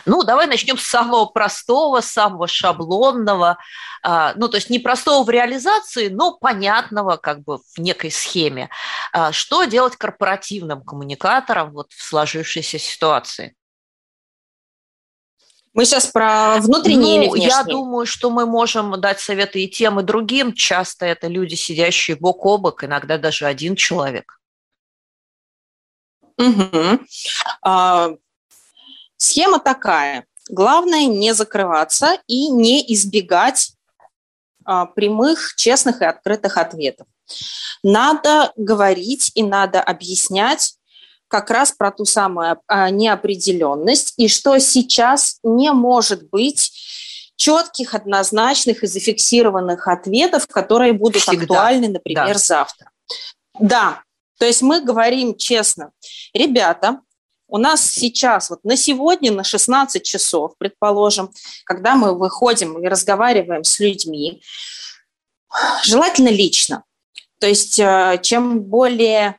Ну, 0.06 0.24
давай 0.24 0.48
начнем 0.48 0.78
с 0.78 0.84
самого 0.84 1.26
простого, 1.26 2.02
самого 2.02 2.48
шаблонного, 2.48 3.58
а, 4.04 4.34
ну, 4.36 4.48
то 4.48 4.58
есть 4.58 4.70
не 4.70 4.80
простого 4.80 5.24
в 5.24 5.30
реализации, 5.30 6.08
но 6.08 6.38
понятного 6.38 7.18
как 7.18 7.44
бы 7.44 7.58
в 7.58 7.78
некой 7.78 8.12
схеме. 8.12 8.70
А, 9.12 9.32
что 9.32 9.66
делать 9.66 9.96
корпоративным 9.96 10.82
коммуникатором 10.84 11.72
вот 11.72 11.92
в 11.92 12.02
сложившейся 12.02 12.80
ситуации? 12.80 13.56
Мы 15.74 15.86
сейчас 15.86 16.08
про 16.08 16.58
внутренние 16.60 17.20
ну, 17.20 17.22
или 17.22 17.30
внешние? 17.30 17.50
Я 17.50 17.64
думаю, 17.64 18.08
что 18.08 18.32
мы 18.32 18.48
можем 18.48 19.00
дать 19.00 19.20
советы 19.20 19.64
и 19.64 19.70
тем, 19.70 20.00
и 20.00 20.04
другим. 20.04 20.54
Часто 20.54 21.06
это 21.06 21.28
люди, 21.28 21.54
сидящие 21.54 22.18
бок 22.18 22.44
о 22.48 22.58
бок, 22.58 22.84
иногда 22.84 23.20
даже 23.20 23.46
один 23.46 23.76
человек. 23.76 24.37
Угу. 26.38 27.00
А, 27.64 28.10
схема 29.18 29.60
такая. 29.60 30.26
Главное 30.50 31.06
не 31.06 31.34
закрываться 31.34 32.20
и 32.28 32.50
не 32.50 32.94
избегать 32.94 33.74
а, 34.66 34.86
прямых, 34.86 35.56
честных 35.56 36.02
и 36.02 36.06
открытых 36.06 36.58
ответов. 36.58 37.08
Надо 37.84 38.52
говорить 38.56 39.32
и 39.36 39.44
надо 39.44 39.82
объяснять 39.82 40.76
как 41.28 41.50
раз 41.50 41.72
про 41.72 41.92
ту 41.92 42.06
самую 42.06 42.60
а, 42.68 42.90
неопределенность 42.90 44.14
и 44.18 44.28
что 44.28 44.58
сейчас 44.60 45.40
не 45.44 45.72
может 45.72 46.30
быть 46.30 46.72
четких, 47.36 47.94
однозначных 47.94 48.84
и 48.84 48.88
зафиксированных 48.88 49.88
ответов, 49.88 50.48
которые 50.48 50.94
будут 50.94 51.22
Всегда. 51.22 51.44
актуальны, 51.44 51.88
например, 51.90 52.34
да. 52.34 52.40
завтра. 52.40 52.92
Да, 53.60 54.04
то 54.38 54.46
есть 54.46 54.62
мы 54.62 54.82
говорим 54.82 55.36
честно, 55.36 55.92
ребята, 56.34 57.02
у 57.48 57.58
нас 57.58 57.82
сейчас, 57.82 58.50
вот 58.50 58.64
на 58.64 58.76
сегодня, 58.76 59.32
на 59.32 59.44
16 59.44 60.04
часов, 60.04 60.54
предположим, 60.58 61.32
когда 61.66 61.96
мы 61.96 62.18
выходим 62.18 62.78
и 62.84 62.88
разговариваем 62.88 63.64
с 63.64 63.80
людьми, 63.80 64.42
желательно 65.84 66.30
лично. 66.30 66.84
То 67.40 67.48
есть 67.48 67.80
э, 67.80 68.20
чем 68.22 68.62
более 68.62 69.38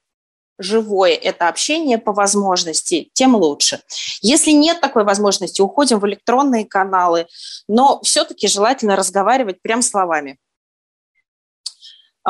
живое 0.59 1.15
это 1.15 1.49
общение 1.49 1.99
по 1.99 2.13
возможности, 2.13 3.11
тем 3.13 3.37
лучше. 3.37 3.81
Если 4.21 4.51
нет 4.51 4.81
такой 4.81 5.05
возможности, 5.05 5.61
уходим 5.61 6.01
в 6.01 6.07
электронные 6.07 6.67
каналы, 6.67 7.27
но 7.69 8.01
все-таки 8.03 8.49
желательно 8.49 8.97
разговаривать 8.97 9.63
прям 9.63 9.83
словами. 9.83 10.39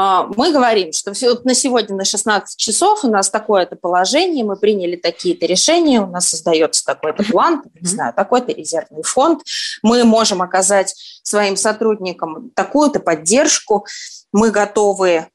А, 0.00 0.28
мы 0.36 0.52
говорим, 0.52 0.92
что 0.92 1.10
на 1.10 1.54
сегодня 1.56 1.96
на 1.96 2.04
16 2.04 2.56
часов 2.56 3.04
у 3.04 3.10
нас 3.10 3.30
такое-то 3.30 3.74
положение, 3.74 4.44
мы 4.44 4.54
приняли 4.54 4.94
такие-то 4.94 5.44
решения, 5.44 6.00
у 6.00 6.06
нас 6.06 6.28
создается 6.28 6.84
такой-то 6.84 7.24
план, 7.24 7.64
не 7.80 7.88
знаю, 7.88 8.14
такой-то 8.14 8.52
резервный 8.52 9.02
фонд, 9.02 9.42
мы 9.82 10.04
можем 10.04 10.40
оказать 10.40 10.94
своим 11.24 11.56
сотрудникам 11.56 12.52
такую-то 12.54 13.00
поддержку, 13.00 13.86
мы 14.32 14.52
готовы 14.52 15.26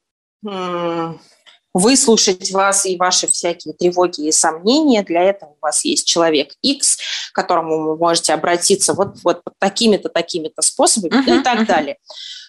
выслушать 1.74 2.52
вас 2.52 2.86
и 2.86 2.96
ваши 2.96 3.28
всякие 3.28 3.74
тревоги 3.74 4.28
и 4.28 4.32
сомнения. 4.32 5.04
Для 5.04 5.24
этого 5.24 5.50
у 5.50 5.58
вас 5.62 5.84
есть 5.84 6.08
человек 6.08 6.54
X, 6.62 7.00
к 7.34 7.36
которому 7.36 7.84
вы 7.84 7.98
можете 7.98 8.34
обратиться 8.34 8.94
вот, 8.94 9.18
вот 9.26 9.42
такими-то, 9.60 10.08
такими-то 10.08 10.62
способами 10.62 11.12
uh-huh, 11.12 11.42
и 11.42 11.44
так 11.44 11.62
uh-huh. 11.62 11.66
далее. 11.66 11.98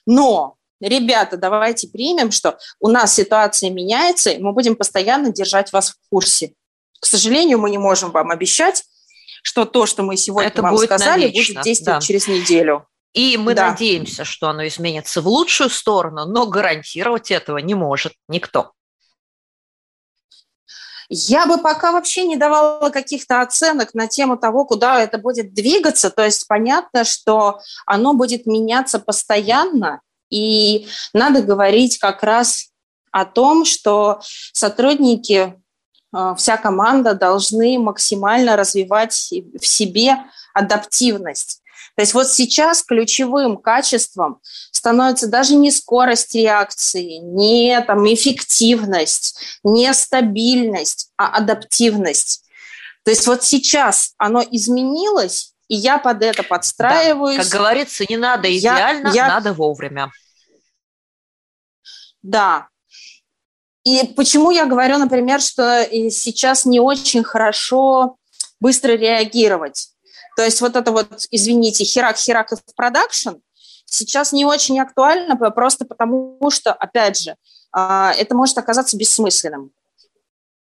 Но 0.07 0.59
ребята, 0.81 1.37
давайте 1.37 1.89
примем, 1.89 2.31
что 2.31 2.59
у 2.81 2.89
нас 2.89 3.15
ситуация 3.15 3.71
меняется, 3.71 4.31
и 4.31 4.39
мы 4.39 4.53
будем 4.53 4.77
постоянно 4.77 5.33
держать 5.33 5.73
вас 5.73 5.91
в 5.91 5.97
курсе. 6.11 6.55
К 7.01 7.07
сожалению, 7.07 7.59
мы 7.59 7.71
не 7.71 7.79
можем 7.79 8.11
вам 8.11 8.31
обещать, 8.31 8.85
что 9.43 9.67
то, 9.67 9.87
что 9.87 10.03
мы 10.03 10.17
сегодня 10.17 10.49
Это 10.49 10.63
вам 10.63 10.75
будет 10.75 10.87
сказали, 10.87 11.27
навечно, 11.27 11.55
будет 11.55 11.65
действовать 11.65 12.01
да. 12.01 12.07
через 12.07 12.29
неделю. 12.29 12.87
И 13.13 13.37
мы 13.37 13.55
да. 13.55 13.71
надеемся, 13.71 14.25
что 14.25 14.49
оно 14.49 14.67
изменится 14.67 15.21
в 15.23 15.29
лучшую 15.29 15.71
сторону, 15.71 16.27
но 16.27 16.47
гарантировать 16.47 17.31
этого 17.31 17.59
не 17.59 17.75
может 17.75 18.15
никто. 18.29 18.73
Я 21.09 21.47
бы 21.47 21.59
пока 21.59 21.93
вообще 21.93 22.25
не 22.25 22.37
давала 22.37 22.91
каких-то 22.91 23.43
оценок 23.43 23.95
на 23.95 24.09
тему 24.09 24.37
того, 24.37 24.65
куда 24.65 25.01
это 25.01 25.19
будет 25.19 25.53
двигаться. 25.53 26.11
То 26.11 26.25
есть 26.25 26.49
понятно, 26.49 27.05
что 27.05 27.61
оно 27.87 28.15
будет 28.15 28.47
меняться 28.47 28.99
постоянно, 28.99 30.01
и 30.31 30.89
надо 31.13 31.43
говорить 31.43 31.99
как 31.99 32.23
раз 32.23 32.69
о 33.11 33.25
том, 33.25 33.65
что 33.65 34.21
сотрудники, 34.53 35.55
э, 36.15 36.35
вся 36.37 36.57
команда 36.57 37.15
должны 37.15 37.79
максимально 37.79 38.57
развивать 38.57 39.15
в 39.61 39.65
себе 39.67 40.17
адаптивность. 40.53 41.61
То 41.97 42.03
есть 42.03 42.15
вот 42.15 42.29
сейчас 42.29 42.83
ключевым 42.83 43.57
качеством 43.57 44.41
становится 44.73 45.29
даже 45.29 45.55
не 45.55 45.71
скорость 45.71 46.35
реакции, 46.35 47.19
не 47.19 47.81
там, 47.83 48.05
эффективность, 48.13 49.39
не 49.63 49.95
стабильность, 49.95 51.11
а 51.17 51.37
адаптивность. 51.37 52.43
То 53.05 53.11
есть 53.11 53.27
вот 53.27 53.45
сейчас 53.45 54.15
оно 54.19 54.43
изменилось, 54.43 55.54
и 55.75 55.77
я 55.77 55.99
под 55.99 56.23
это 56.23 56.43
подстраиваюсь. 56.45 57.37
Да, 57.37 57.43
как 57.43 57.53
говорится, 57.53 58.05
не 58.09 58.17
надо 58.17 58.57
идеально, 58.57 59.09
я, 59.09 59.15
я... 59.15 59.29
надо 59.29 59.53
вовремя. 59.53 60.13
Да. 62.23 62.69
И 63.83 64.05
почему 64.17 64.51
я 64.51 64.67
говорю, 64.67 64.99
например, 64.99 65.41
что 65.41 65.87
сейчас 66.11 66.65
не 66.65 66.81
очень 66.81 67.25
хорошо 67.25 68.17
быстро 68.61 68.93
реагировать. 68.93 69.91
То 70.37 70.43
есть 70.45 70.61
вот 70.61 70.77
это 70.77 70.91
вот, 70.91 71.27
извините, 71.31 71.85
херак-херак 71.85 72.51
в 72.51 72.75
продакшн 72.75 73.35
сейчас 73.85 74.33
не 74.33 74.45
очень 74.45 74.81
актуально, 74.81 75.37
просто 75.51 75.85
потому 75.85 76.39
что, 76.51 76.73
опять 76.73 77.21
же, 77.21 77.37
а, 77.73 78.13
это 78.17 78.35
может 78.35 78.57
оказаться 78.59 78.97
бессмысленным. 78.97 79.71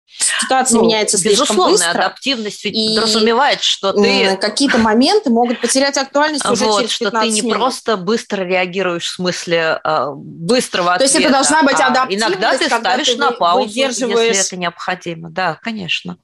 Ситуация 0.07 0.79
ну, 0.79 0.85
меняется 0.85 1.19
слишком 1.19 1.57
быстро. 1.57 1.91
адаптивность 1.91 2.65
ведь 2.65 2.77
и 2.77 2.95
подразумевает, 2.95 3.63
что 3.63 3.93
ты... 3.93 4.37
Какие-то 4.37 4.79
моменты 4.79 5.31
могут 5.31 5.61
потерять 5.61 5.97
актуальность 5.99 6.45
уже 6.49 6.67
вот, 6.67 6.83
через 6.83 6.99
15 6.99 6.99
что 6.99 7.11
ты 7.21 7.29
не 7.31 7.41
минут. 7.41 7.57
просто 7.57 7.97
быстро 7.97 8.45
реагируешь 8.45 9.07
в 9.07 9.15
смысле 9.15 9.81
э, 9.83 10.07
быстрого 10.15 10.95
ответа. 10.95 11.13
То 11.13 11.19
есть 11.19 11.27
это 11.27 11.33
должна 11.33 11.63
быть 11.63 11.81
адаптивность, 11.81 12.25
а 12.25 12.29
иногда 12.29 12.57
ты 12.57 12.67
ставишь 12.67 13.09
ты 13.09 13.17
на 13.17 13.33
паузу, 13.33 13.73
если 13.75 14.41
это 14.41 14.57
необходимо. 14.57 15.31
Да, 15.31 15.59
конечно. 15.63 16.17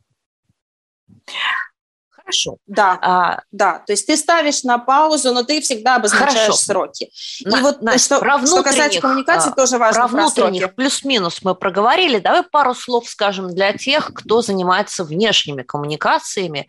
Хорошо. 2.31 2.57
Да, 2.67 2.99
а, 3.03 3.43
да. 3.51 3.83
То 3.87 3.93
есть 3.93 4.07
ты 4.07 4.17
ставишь 4.17 4.63
на 4.63 4.79
паузу, 4.79 5.33
но 5.33 5.43
ты 5.43 5.61
всегда 5.61 5.97
обозначаешь 5.97 6.33
хорошо. 6.33 6.53
сроки. 6.55 7.11
На, 7.45 7.59
И 7.59 7.63
вот 7.63 7.83
Настя, 7.83 8.17
что, 8.17 8.21
про 8.21 8.47
что 8.47 8.63
касается 8.63 9.01
коммуникации, 9.01 9.51
а, 9.51 9.55
тоже 9.55 9.79
важно. 9.79 10.03
Про 10.03 10.09
внутренних 10.09 10.75
плюс-минус 10.75 11.41
мы 11.43 11.55
проговорили. 11.55 12.19
Давай 12.19 12.43
пару 12.43 12.75
слов 12.75 13.09
скажем 13.09 13.53
для 13.55 13.73
тех, 13.73 14.13
кто 14.15 14.43
занимается 14.43 15.05
внешними 15.05 15.63
коммуникациями. 15.63 16.69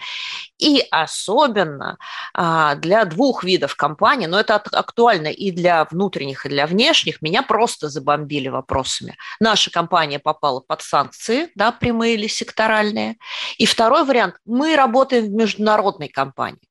И 0.58 0.86
особенно 0.91 1.98
а, 2.34 2.75
для 2.75 3.06
двух 3.06 3.44
видов 3.44 3.75
компаний, 3.75 4.27
но 4.27 4.39
это 4.39 4.56
актуально 4.56 5.27
и 5.27 5.51
для 5.51 5.86
внутренних, 5.86 6.46
и 6.46 6.50
для 6.50 6.68
внешних, 6.68 7.22
меня 7.22 7.41
просто 7.41 7.89
забомбили 7.89 8.48
вопросами. 8.48 9.18
Наша 9.39 9.72
компания 9.72 10.20
попала 10.20 10.60
под 10.60 10.82
санкции, 10.82 11.50
да, 11.56 11.72
прямые 11.72 12.13
или 12.13 12.27
секторальные. 12.27 13.18
И 13.58 13.65
второй 13.65 14.03
вариант, 14.03 14.36
мы 14.46 14.75
работаем 14.75 15.25
в 15.25 15.32
международной 15.51 16.08
компании. 16.08 16.62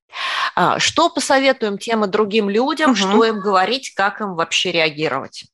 А, 0.54 0.78
что 0.78 1.10
посоветуем 1.10 1.78
тем 1.78 2.04
и 2.04 2.08
другим 2.08 2.48
людям, 2.48 2.90
угу. 2.90 2.96
что 2.96 3.24
им 3.24 3.40
говорить, 3.40 3.94
как 3.94 4.20
им 4.20 4.34
вообще 4.34 4.72
реагировать? 4.72 5.44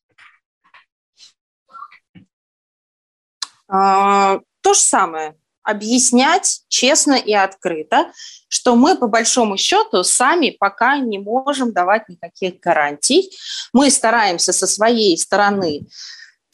А, 3.69 4.41
то 4.61 4.75
же 4.75 4.81
самое. 4.81 5.37
Объяснять 5.63 6.63
честно 6.69 7.15
и 7.15 7.33
открыто, 7.33 8.13
что 8.49 8.77
мы 8.77 8.97
по 8.97 9.09
большому 9.09 9.57
счету 9.57 10.05
сами 10.05 10.51
пока 10.51 10.99
не 10.99 11.19
можем 11.19 11.73
давать 11.73 12.09
никаких 12.09 12.61
гарантий. 12.61 13.37
Мы 13.73 13.91
стараемся 13.91 14.53
со 14.53 14.69
своей 14.69 15.19
стороны 15.19 15.87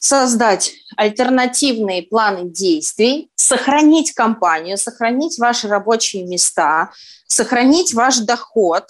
создать 0.03 0.73
альтернативные 0.97 2.03
планы 2.03 2.51
действий, 2.51 3.31
сохранить 3.37 4.13
компанию, 4.13 4.77
сохранить 4.77 5.39
ваши 5.39 5.69
рабочие 5.69 6.25
места, 6.27 6.91
сохранить 7.29 7.95
ваш 7.95 8.19
доход. 8.19 8.89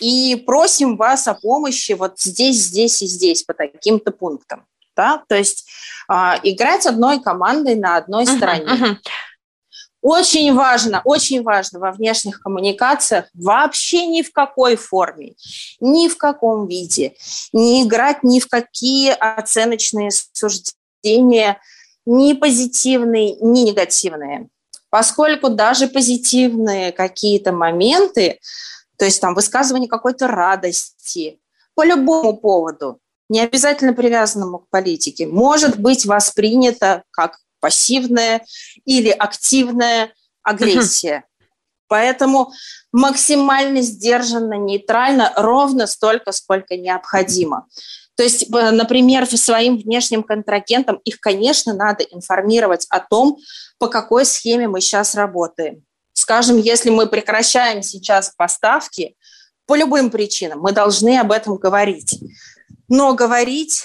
И 0.00 0.42
просим 0.46 0.96
вас 0.96 1.28
о 1.28 1.34
помощи 1.34 1.92
вот 1.92 2.18
здесь, 2.18 2.56
здесь 2.56 3.02
и 3.02 3.06
здесь 3.06 3.42
по 3.42 3.52
таким-то 3.52 4.12
пунктам. 4.12 4.64
Да? 4.96 5.22
То 5.28 5.36
есть 5.36 5.68
э, 6.10 6.14
играть 6.42 6.86
одной 6.86 7.20
командой 7.20 7.74
на 7.74 7.96
одной 7.96 8.24
uh-huh, 8.24 8.36
стороне. 8.36 8.64
Uh-huh. 8.64 8.96
Очень 10.02 10.54
важно, 10.54 11.02
очень 11.04 11.42
важно 11.42 11.78
во 11.78 11.92
внешних 11.92 12.40
коммуникациях 12.40 13.26
вообще 13.34 14.06
ни 14.06 14.22
в 14.22 14.32
какой 14.32 14.76
форме, 14.76 15.34
ни 15.78 16.08
в 16.08 16.16
каком 16.16 16.66
виде, 16.66 17.14
не 17.52 17.82
играть 17.82 18.22
ни 18.22 18.40
в 18.40 18.48
какие 18.48 19.10
оценочные 19.10 20.10
суждения, 20.10 21.60
ни 22.06 22.32
позитивные, 22.32 23.36
ни 23.40 23.60
негативные. 23.60 24.48
Поскольку 24.88 25.50
даже 25.50 25.86
позитивные 25.86 26.92
какие-то 26.92 27.52
моменты, 27.52 28.40
то 28.96 29.04
есть 29.04 29.20
там 29.20 29.34
высказывание 29.34 29.88
какой-то 29.88 30.26
радости 30.28 31.40
по 31.74 31.84
любому 31.84 32.36
поводу, 32.36 32.98
не 33.28 33.40
обязательно 33.40 33.92
привязанному 33.92 34.60
к 34.60 34.68
политике, 34.70 35.26
может 35.26 35.78
быть 35.78 36.06
воспринято 36.06 37.04
как 37.10 37.38
пассивная 37.60 38.44
или 38.84 39.10
активная 39.10 40.12
агрессия. 40.42 41.24
Поэтому 41.88 42.52
максимально 42.92 43.82
сдержанно, 43.82 44.54
нейтрально, 44.54 45.32
ровно 45.36 45.86
столько, 45.88 46.30
сколько 46.30 46.76
необходимо. 46.76 47.66
То 48.14 48.22
есть, 48.22 48.44
э, 48.54 48.70
например, 48.70 49.26
своим 49.26 49.78
внешним 49.78 50.22
контрагентам 50.22 51.00
их, 51.04 51.20
конечно, 51.20 51.74
надо 51.74 52.04
информировать 52.04 52.86
о 52.90 53.00
том, 53.00 53.38
по 53.78 53.88
какой 53.88 54.24
схеме 54.24 54.68
мы 54.68 54.80
сейчас 54.80 55.14
работаем. 55.14 55.82
Скажем, 56.12 56.58
если 56.58 56.90
мы 56.90 57.06
прекращаем 57.06 57.82
сейчас 57.82 58.34
поставки 58.36 59.16
по 59.66 59.74
любым 59.74 60.10
причинам, 60.10 60.60
мы 60.60 60.72
должны 60.72 61.18
об 61.18 61.32
этом 61.32 61.56
говорить. 61.56 62.20
Но 62.88 63.14
говорить 63.14 63.84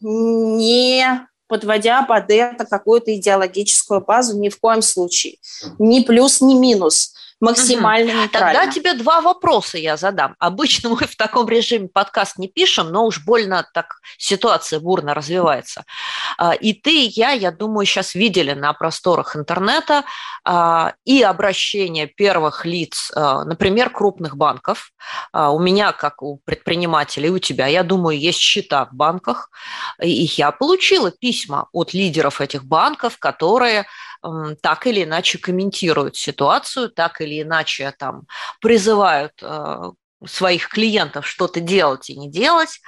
не 0.00 1.26
подводя 1.46 2.02
под 2.02 2.30
это 2.30 2.64
какую-то 2.64 3.14
идеологическую 3.14 4.00
базу, 4.00 4.38
ни 4.38 4.48
в 4.48 4.58
коем 4.58 4.82
случае. 4.82 5.36
Ни 5.78 6.00
плюс, 6.00 6.40
ни 6.40 6.54
минус 6.54 7.14
максимально 7.44 8.12
угу. 8.12 8.20
нейтрально. 8.20 8.52
Тогда 8.52 8.72
тебе 8.72 8.94
два 8.94 9.20
вопроса 9.20 9.78
я 9.78 9.96
задам. 9.96 10.34
Обычно 10.38 10.90
мы 10.90 11.06
в 11.06 11.16
таком 11.16 11.48
режиме 11.48 11.88
подкаст 11.88 12.38
не 12.38 12.48
пишем, 12.48 12.90
но 12.90 13.06
уж 13.06 13.24
больно 13.24 13.66
так 13.74 13.96
ситуация 14.18 14.80
бурно 14.80 15.14
развивается. 15.14 15.84
А, 16.38 16.52
и 16.52 16.72
ты, 16.72 17.04
и 17.04 17.12
я, 17.14 17.30
я 17.30 17.50
думаю, 17.50 17.86
сейчас 17.86 18.14
видели 18.14 18.52
на 18.52 18.72
просторах 18.72 19.36
интернета 19.36 20.04
а, 20.44 20.94
и 21.04 21.22
обращение 21.22 22.06
первых 22.06 22.64
лиц, 22.64 23.10
а, 23.14 23.44
например, 23.44 23.90
крупных 23.90 24.36
банков. 24.36 24.90
У 25.32 25.58
меня, 25.58 25.92
как 25.92 26.22
у 26.22 26.40
предпринимателей, 26.44 27.30
у 27.30 27.38
тебя, 27.38 27.66
я 27.66 27.82
думаю, 27.82 28.18
есть 28.18 28.38
счета 28.38 28.86
в 28.86 28.94
банках. 28.94 29.50
И 30.02 30.30
я 30.36 30.50
получила 30.50 31.10
письма 31.10 31.68
от 31.72 31.92
лидеров 31.92 32.40
этих 32.40 32.64
банков, 32.64 33.18
которые 33.18 33.86
так 34.60 34.86
или 34.86 35.04
иначе 35.04 35.38
комментируют 35.38 36.16
ситуацию, 36.16 36.88
так 36.90 37.20
или 37.20 37.42
иначе 37.42 37.92
там 37.98 38.22
призывают 38.60 39.32
э, 39.42 39.90
своих 40.26 40.68
клиентов 40.68 41.26
что-то 41.26 41.60
делать 41.60 42.10
и 42.10 42.18
не 42.18 42.30
делать. 42.30 42.80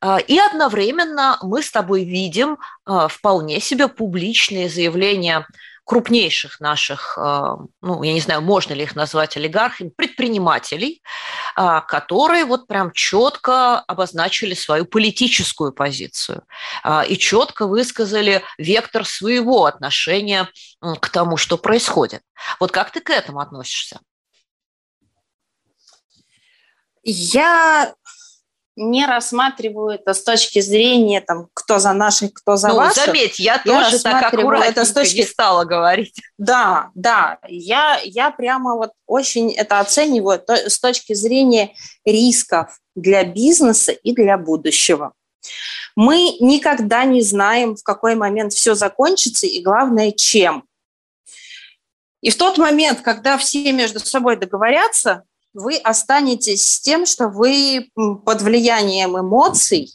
Э, 0.00 0.18
и 0.26 0.38
одновременно 0.38 1.38
мы 1.42 1.62
с 1.62 1.70
тобой 1.70 2.04
видим 2.04 2.58
э, 2.86 3.06
вполне 3.10 3.60
себе 3.60 3.88
публичные 3.88 4.68
заявления 4.68 5.46
крупнейших 5.84 6.60
наших, 6.60 7.18
э, 7.18 7.56
ну, 7.82 8.02
я 8.02 8.12
не 8.12 8.20
знаю, 8.20 8.40
можно 8.40 8.72
ли 8.72 8.84
их 8.84 8.96
назвать 8.96 9.36
олигархами, 9.36 9.90
предпринимателей, 9.90 11.02
э, 11.56 11.80
которые 11.86 12.46
вот 12.46 12.66
прям 12.66 12.90
четко 12.92 13.80
обозначили 13.80 14.54
свою 14.54 14.86
политическую 14.86 15.72
позицию 15.72 16.44
э, 16.84 17.06
и 17.08 17.18
четко 17.18 17.66
высказали 17.66 18.42
вектор 18.56 19.04
своего 19.04 19.66
отношения 19.66 20.48
к 20.80 21.08
тому, 21.10 21.36
что 21.36 21.58
происходит. 21.58 22.22
Вот 22.60 22.72
как 22.72 22.90
ты 22.90 23.00
к 23.00 23.10
этому 23.10 23.40
относишься? 23.40 24.00
Я 27.02 27.94
не 28.76 29.06
рассматриваю 29.06 29.90
это 29.90 30.14
с 30.14 30.22
точки 30.22 30.60
зрения, 30.60 31.20
там, 31.20 31.48
кто 31.54 31.78
за 31.78 31.92
наших, 31.92 32.32
кто 32.32 32.56
за 32.56 32.68
ну, 32.68 32.76
ваших. 32.76 33.06
заметь, 33.06 33.38
я, 33.38 33.60
я 33.64 33.80
тоже 33.80 34.00
так 34.00 34.32
аккуратненько 34.32 34.80
это 34.80 34.84
с 34.84 34.92
точки... 34.92 35.18
не 35.18 35.22
стала 35.22 35.64
говорить. 35.64 36.14
Да, 36.38 36.90
да, 36.94 37.38
я, 37.48 38.00
я 38.04 38.30
прямо 38.30 38.74
вот 38.74 38.92
очень 39.06 39.52
это 39.52 39.80
оцениваю 39.80 40.40
то, 40.40 40.54
с 40.54 40.78
точки 40.80 41.12
зрения 41.12 41.74
рисков 42.04 42.78
для 42.96 43.24
бизнеса 43.24 43.92
и 43.92 44.12
для 44.12 44.38
будущего. 44.38 45.12
Мы 45.96 46.36
никогда 46.40 47.04
не 47.04 47.22
знаем, 47.22 47.76
в 47.76 47.82
какой 47.82 48.16
момент 48.16 48.52
все 48.52 48.74
закончится 48.74 49.46
и, 49.46 49.62
главное, 49.62 50.10
чем. 50.10 50.64
И 52.20 52.30
в 52.30 52.36
тот 52.36 52.58
момент, 52.58 53.02
когда 53.02 53.36
все 53.38 53.70
между 53.72 54.00
собой 54.00 54.36
договорятся, 54.36 55.24
вы 55.54 55.76
останетесь 55.76 56.68
с 56.68 56.80
тем, 56.80 57.06
что 57.06 57.28
вы 57.28 57.90
под 57.94 58.42
влиянием 58.42 59.18
эмоций 59.18 59.92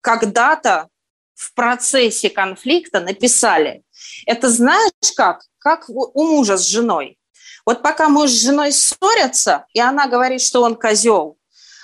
когда-то 0.00 0.88
в 1.34 1.52
процессе 1.54 2.30
конфликта 2.30 3.00
написали. 3.00 3.82
Это 4.26 4.48
знаешь 4.48 4.92
как? 5.16 5.42
Как 5.58 5.88
у 5.88 6.24
мужа 6.24 6.56
с 6.56 6.66
женой. 6.66 7.18
Вот 7.66 7.82
пока 7.82 8.08
муж 8.08 8.30
с 8.30 8.42
женой 8.42 8.72
ссорятся, 8.72 9.66
и 9.72 9.80
она 9.80 10.06
говорит, 10.06 10.42
что 10.42 10.62
он 10.62 10.76
козел, 10.76 11.38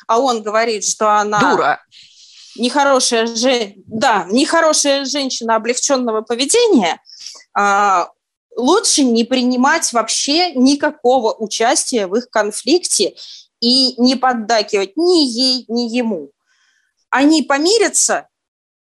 а 0.06 0.18
он 0.18 0.42
говорит, 0.42 0.84
что 0.84 1.10
она... 1.18 1.40
Дура. 1.40 1.82
Нехорошая, 2.56 3.26
же... 3.26 3.74
да, 3.86 4.26
нехорошая 4.28 5.04
женщина 5.04 5.56
облегченного 5.56 6.20
поведения, 6.20 7.00
а, 7.54 8.08
лучше 8.60 9.02
не 9.02 9.24
принимать 9.24 9.92
вообще 9.92 10.54
никакого 10.54 11.34
участия 11.34 12.06
в 12.06 12.14
их 12.16 12.30
конфликте 12.30 13.16
и 13.60 14.00
не 14.00 14.16
поддакивать 14.16 14.96
ни 14.96 15.24
ей, 15.26 15.64
ни 15.68 15.88
ему. 15.88 16.30
Они 17.08 17.42
помирятся, 17.42 18.28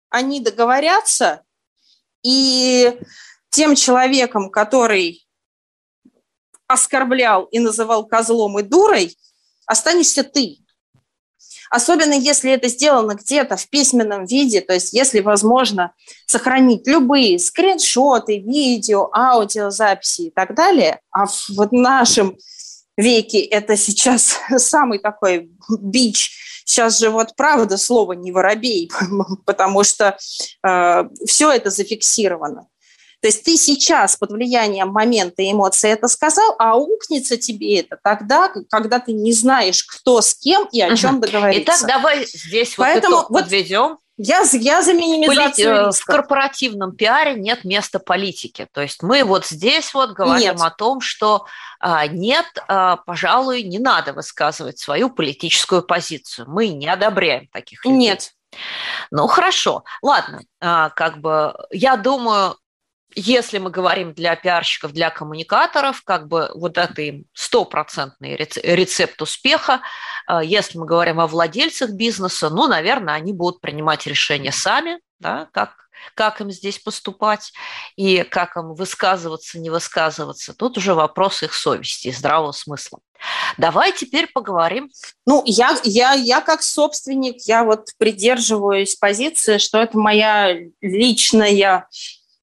они 0.10 0.39
договорятся, 0.39 1.43
И 2.23 2.99
тем 3.49 3.75
человеком, 3.75 4.51
который 4.51 5.27
оскорблял 6.67 7.45
и 7.45 7.60
называл 7.60 8.05
козлом 8.05 8.60
и 8.60 8.63
дурой, 8.63 9.17
останешься 9.65 10.23
ты. 10.23 10.61
Особенно 11.71 12.13
если 12.13 12.51
это 12.51 12.67
сделано 12.67 13.15
где-то 13.15 13.55
в 13.55 13.69
письменном 13.69 14.25
виде, 14.25 14.60
то 14.60 14.73
есть 14.73 14.91
если 14.91 15.21
возможно 15.21 15.93
сохранить 16.25 16.86
любые 16.86 17.39
скриншоты, 17.39 18.39
видео, 18.39 19.10
аудиозаписи 19.13 20.23
и 20.23 20.31
так 20.31 20.53
далее, 20.53 20.99
а 21.12 21.27
в 21.27 21.69
нашем 21.71 22.36
веке 22.97 23.39
это 23.39 23.77
сейчас 23.77 24.38
самый 24.57 24.99
такой 24.99 25.49
бич. 25.79 26.63
Сейчас 26.65 26.99
же 26.99 27.10
вот 27.10 27.38
правда 27.38 27.77
слово 27.77 28.13
не 28.13 28.34
воробей, 28.34 28.91
потому 29.45 29.86
что 29.86 30.17
э, 30.67 31.03
все 31.25 31.51
это 31.51 31.69
зафиксировано. 31.69 32.67
То 33.21 33.27
есть 33.27 33.43
ты 33.43 33.55
сейчас 33.55 34.15
под 34.15 34.31
влиянием 34.31 34.89
момента 34.89 35.41
и 35.41 35.51
эмоций 35.51 35.91
это 35.91 36.07
сказал, 36.07 36.55
а 36.57 36.75
укнется 36.75 37.38
тебе 37.38 37.79
это 37.79 37.97
тогда, 38.01 38.51
когда 38.69 38.99
ты 38.99 39.13
не 39.13 39.31
знаешь, 39.31 39.84
кто 39.84 40.21
с 40.21 40.34
кем 40.34 40.67
и 40.71 40.81
о 40.81 40.95
чем 40.95 41.21
договориться. 41.21 41.63
Итак, 41.63 41.88
давай 41.88 42.25
здесь 42.25 42.73
Поэтому 42.75 43.17
вот 43.17 43.21
итог 43.21 43.29
вот 43.29 43.43
подведем. 43.43 43.97
Я, 44.17 44.43
я 44.53 44.81
за 44.84 44.93
минимизацию 44.93 45.75
Поли... 45.75 45.88
Э, 45.88 45.91
в 45.91 46.05
корпоративном 46.05 46.95
пиаре 46.95 47.36
нет 47.36 47.63
места 47.63 47.97
политики. 47.99 48.67
То 48.71 48.81
есть 48.81 49.01
мы 49.01 49.23
вот 49.23 49.47
здесь 49.47 49.93
вот 49.93 50.12
говорим 50.12 50.55
нет. 50.55 50.62
о 50.62 50.69
том, 50.69 51.01
что 51.01 51.45
а, 51.79 52.05
нет, 52.05 52.45
а, 52.67 52.97
пожалуй, 52.97 53.63
не 53.63 53.79
надо 53.79 54.13
высказывать 54.13 54.77
свою 54.77 55.10
политическую 55.10 55.81
позицию. 55.81 56.47
Мы 56.49 56.67
не 56.67 56.88
одобряем 56.88 57.47
таких 57.47 57.84
людей. 57.84 57.97
Нет. 57.97 58.31
Ну 59.12 59.27
хорошо, 59.27 59.86
ладно, 60.01 60.41
а, 60.60 60.89
как 60.89 61.19
бы 61.19 61.55
я 61.71 61.95
думаю, 61.95 62.57
если 63.15 63.58
мы 63.58 63.69
говорим 63.69 64.13
для 64.13 64.36
пиарщиков, 64.36 64.93
для 64.93 65.10
коммуникаторов, 65.10 66.04
как 66.04 66.28
бы 66.28 66.50
вот 66.56 66.78
это 66.78 67.02
им 67.02 67.26
стопроцентный 67.34 68.36
рецепт 68.36 69.21
успеха. 69.21 69.82
А, 70.28 70.43
если 70.43 70.78
мы 70.78 70.86
говорим 70.86 71.19
о 71.19 71.28
владельцах 71.28 71.91
бизнеса, 71.91 72.50
ну, 72.50 72.67
наверное, 72.67 73.15
они 73.15 73.34
будут 73.34 73.62
принимать 73.62 74.08
решения 74.08 74.52
сами, 74.52 75.00
да, 75.19 75.47
как, 75.52 75.76
как 76.15 76.41
им 76.41 76.52
здесь 76.52 76.80
поступать 76.80 77.52
и 77.95 78.24
как 78.24 78.58
им 78.58 78.74
высказываться, 78.74 79.60
не 79.60 79.69
высказываться. 79.69 80.54
Тут 80.54 80.78
уже 80.78 80.93
вопрос 80.93 81.43
их 81.43 81.54
совести 81.54 82.08
и 82.08 82.12
здравого 82.12 82.52
смысла. 82.52 83.00
Давай 83.58 83.91
теперь 83.91 84.28
поговорим. 84.28 84.89
Ну, 85.26 85.43
я, 85.45 85.78
я, 85.84 86.13
я 86.13 86.41
как 86.41 86.63
собственник, 86.63 87.41
я 87.45 87.63
вот 87.63 87.89
придерживаюсь 87.97 88.95
позиции, 88.95 89.58
что 89.58 89.80
это 89.80 89.97
моя 89.97 90.56
личная 90.82 91.84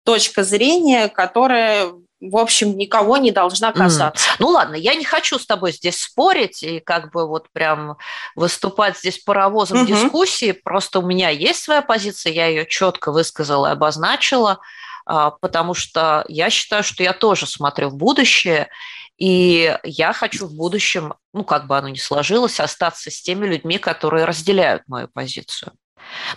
точка 0.03 0.43
зрения, 0.43 1.07
которая 1.07 1.91
в 2.21 2.37
общем, 2.37 2.77
никого 2.77 3.17
не 3.17 3.31
должна 3.31 3.71
касаться. 3.71 4.29
Mm. 4.29 4.35
Ну 4.39 4.47
ладно, 4.49 4.75
я 4.75 4.93
не 4.93 5.03
хочу 5.03 5.39
с 5.39 5.45
тобой 5.47 5.71
здесь 5.71 5.99
спорить 5.99 6.61
и 6.61 6.79
как 6.79 7.11
бы 7.11 7.27
вот 7.27 7.47
прям 7.51 7.97
выступать 8.35 8.97
здесь 8.97 9.17
паровозом 9.17 9.79
mm-hmm. 9.79 9.87
дискуссии. 9.87 10.51
Просто 10.51 10.99
у 10.99 11.01
меня 11.01 11.29
есть 11.29 11.63
своя 11.63 11.81
позиция, 11.81 12.31
я 12.31 12.45
ее 12.45 12.67
четко 12.67 13.11
высказала 13.11 13.67
и 13.67 13.71
обозначила, 13.71 14.59
а, 15.07 15.31
потому 15.31 15.73
что 15.73 16.23
я 16.27 16.51
считаю, 16.51 16.83
что 16.83 17.01
я 17.01 17.13
тоже 17.13 17.47
смотрю 17.47 17.89
в 17.89 17.95
будущее, 17.95 18.69
и 19.17 19.77
я 19.83 20.13
хочу 20.13 20.45
в 20.47 20.53
будущем, 20.53 21.15
ну 21.33 21.43
как 21.43 21.65
бы 21.65 21.77
оно 21.77 21.89
ни 21.89 21.97
сложилось, 21.97 22.59
остаться 22.59 23.09
с 23.09 23.21
теми 23.21 23.47
людьми, 23.47 23.79
которые 23.79 24.25
разделяют 24.25 24.83
мою 24.87 25.07
позицию. 25.07 25.73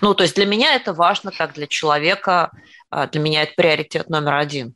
Ну, 0.01 0.15
то 0.15 0.23
есть 0.23 0.35
для 0.35 0.47
меня 0.47 0.75
это 0.75 0.93
важно, 0.93 1.31
как 1.31 1.55
для 1.55 1.67
человека, 1.67 2.51
а, 2.91 3.07
для 3.07 3.21
меня 3.21 3.43
это 3.43 3.55
приоритет 3.57 4.09
номер 4.09 4.35
один. 4.35 4.75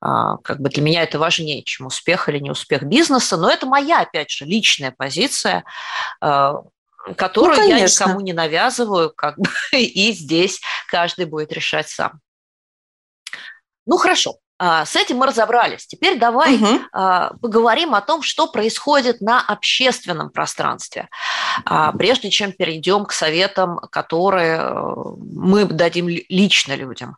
А, 0.00 0.38
как 0.38 0.60
бы 0.60 0.70
для 0.70 0.82
меня 0.82 1.02
это 1.02 1.18
важнее, 1.18 1.62
чем 1.62 1.86
успех 1.86 2.28
или 2.28 2.38
не 2.38 2.50
успех 2.50 2.82
бизнеса, 2.82 3.36
но 3.36 3.50
это 3.50 3.66
моя, 3.66 4.00
опять 4.00 4.30
же, 4.30 4.46
личная 4.46 4.90
позиция, 4.90 5.64
а, 6.20 6.62
которую 7.16 7.58
ну, 7.58 7.68
я 7.68 7.80
никому 7.80 8.20
не 8.20 8.32
навязываю, 8.32 9.12
как 9.14 9.38
бы, 9.38 9.50
и 9.72 10.12
здесь 10.12 10.60
каждый 10.88 11.26
будет 11.26 11.52
решать 11.52 11.88
сам. 11.88 12.20
Ну 13.86 13.96
хорошо, 13.96 14.36
с 14.58 14.94
этим 14.94 15.16
мы 15.16 15.26
разобрались. 15.26 15.86
Теперь 15.86 16.18
давай 16.18 16.56
угу. 16.56 16.80
поговорим 17.40 17.94
о 17.94 18.02
том, 18.02 18.22
что 18.22 18.46
происходит 18.46 19.22
на 19.22 19.40
общественном 19.40 20.30
пространстве, 20.30 21.08
прежде 21.98 22.30
чем 22.30 22.52
перейдем 22.52 23.04
к 23.04 23.12
советам, 23.12 23.78
которые 23.90 24.58
э, 24.60 24.94
мы 25.18 25.64
дадим 25.64 26.08
лично 26.08 26.74
людям. 26.74 27.16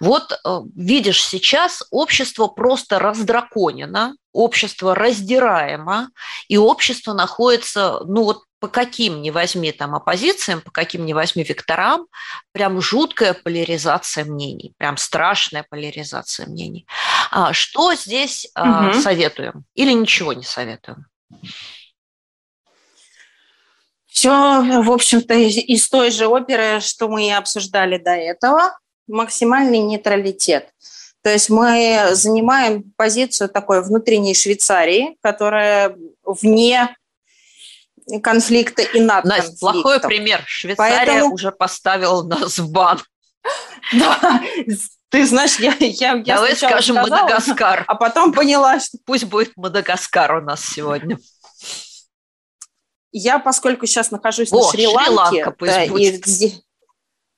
Вот 0.00 0.32
э, 0.32 0.60
видишь, 0.76 1.24
сейчас 1.24 1.82
общество 1.90 2.46
просто 2.46 2.98
раздраконено, 2.98 4.14
общество 4.32 4.94
раздираемо, 4.94 6.10
и 6.48 6.56
общество 6.56 7.12
находится, 7.12 8.00
ну 8.04 8.24
вот 8.24 8.44
по 8.60 8.68
каким 8.68 9.22
ни 9.22 9.30
возьми 9.30 9.72
там 9.72 9.94
оппозициям, 9.94 10.60
по 10.60 10.70
каким 10.70 11.06
ни 11.06 11.12
возьми 11.12 11.44
векторам, 11.44 12.06
прям 12.52 12.80
жуткая 12.80 13.34
поляризация 13.34 14.24
мнений, 14.24 14.74
прям 14.78 14.96
страшная 14.96 15.64
поляризация 15.68 16.46
мнений. 16.46 16.86
А 17.30 17.52
что 17.52 17.94
здесь 17.94 18.50
угу. 18.56 19.00
советуем 19.00 19.64
или 19.74 19.92
ничего 19.92 20.32
не 20.32 20.44
советуем? 20.44 21.06
Все, 24.08 24.30
в 24.82 24.90
общем-то, 24.90 25.34
из 25.34 25.88
той 25.88 26.10
же 26.10 26.26
оперы, 26.26 26.80
что 26.80 27.08
мы 27.08 27.32
обсуждали 27.34 27.98
до 27.98 28.10
этого, 28.10 28.78
максимальный 29.06 29.78
нейтралитет. 29.78 30.70
То 31.22 31.30
есть 31.30 31.50
мы 31.50 32.10
занимаем 32.12 32.92
позицию 32.96 33.48
такой 33.48 33.82
внутренней 33.82 34.34
Швейцарии, 34.34 35.16
которая 35.20 35.96
вне 36.24 36.96
конфликта 38.22 38.82
и 38.82 39.00
над 39.00 39.24
Настя, 39.24 39.42
конфликтом. 39.42 39.82
плохой 39.82 40.00
пример. 40.00 40.42
Швейцария 40.46 41.06
Поэтому... 41.06 41.34
уже 41.34 41.52
поставила 41.52 42.22
нас 42.22 42.58
в 42.58 42.70
бан. 42.70 43.00
Да, 43.92 44.42
ты 45.08 45.26
знаешь, 45.26 45.58
я, 45.58 45.74
я, 45.78 46.12
я 46.12 46.34
Давай 46.34 46.54
скажем 46.54 46.96
сказала, 46.96 47.22
Мадагаскар. 47.22 47.84
А 47.86 47.94
потом 47.94 48.32
поняла, 48.34 48.78
что... 48.80 48.98
Пусть 49.06 49.24
будет 49.24 49.56
Мадагаскар 49.56 50.34
у 50.36 50.40
нас 50.42 50.62
сегодня. 50.62 51.18
Я, 53.12 53.38
поскольку 53.38 53.86
сейчас 53.86 54.10
нахожусь 54.10 54.52
О, 54.52 54.56
на 54.56 54.70
Шри-Ланке, 54.70 55.44
Шри 55.44 55.54
да, 55.60 55.84
и 55.84 56.52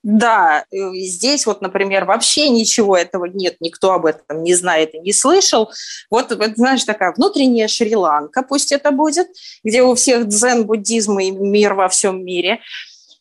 да, 0.02 0.64
э, 0.72 0.94
здесь 0.94 1.44
вот, 1.44 1.60
например, 1.60 2.06
вообще 2.06 2.48
ничего 2.48 2.96
этого 2.96 3.26
нет, 3.26 3.56
никто 3.60 3.92
об 3.92 4.06
этом 4.06 4.42
не 4.42 4.54
знает 4.54 4.94
и 4.94 4.98
не 4.98 5.12
слышал. 5.12 5.70
Вот, 6.10 6.32
вот 6.34 6.56
знаешь, 6.56 6.84
такая 6.84 7.12
внутренняя 7.12 7.68
Шри-Ланка, 7.68 8.42
пусть 8.42 8.72
это 8.72 8.92
будет, 8.92 9.28
где 9.62 9.82
у 9.82 9.94
всех 9.94 10.26
дзен, 10.26 10.64
буддизм 10.64 11.18
и 11.18 11.30
мир 11.30 11.74
во 11.74 11.88
всем 11.88 12.24
мире. 12.24 12.60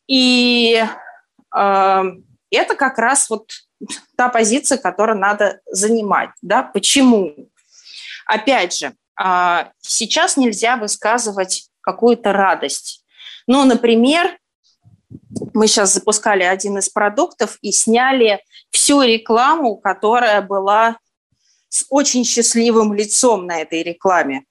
И 0.07 0.81
э, 1.53 2.03
это 2.51 2.75
как 2.75 2.97
раз 2.97 3.29
вот 3.29 3.51
та 4.15 4.29
позиция, 4.29 4.77
которую 4.77 5.19
надо 5.19 5.59
занимать. 5.65 6.29
Да? 6.41 6.63
Почему? 6.63 7.35
Опять 8.25 8.77
же, 8.77 8.93
э, 9.21 9.65
сейчас 9.81 10.38
нельзя 10.38 10.77
высказывать 10.77 11.68
какую-то 11.91 12.34
радость. 12.34 13.04
Ну, 13.47 13.63
например, 13.65 14.38
мы 15.54 15.67
сейчас 15.67 15.93
запускали 15.93 16.43
один 16.43 16.78
из 16.78 16.89
продуктов 16.89 17.58
и 17.62 17.71
сняли 17.71 18.43
всю 18.69 19.02
рекламу, 19.02 19.78
которая 19.78 20.41
была 20.41 20.97
с 21.69 21.86
очень 21.89 22.25
счастливым 22.25 22.93
лицом 22.93 23.45
на 23.45 23.62
этой 23.62 23.82
рекламе. 23.84 24.45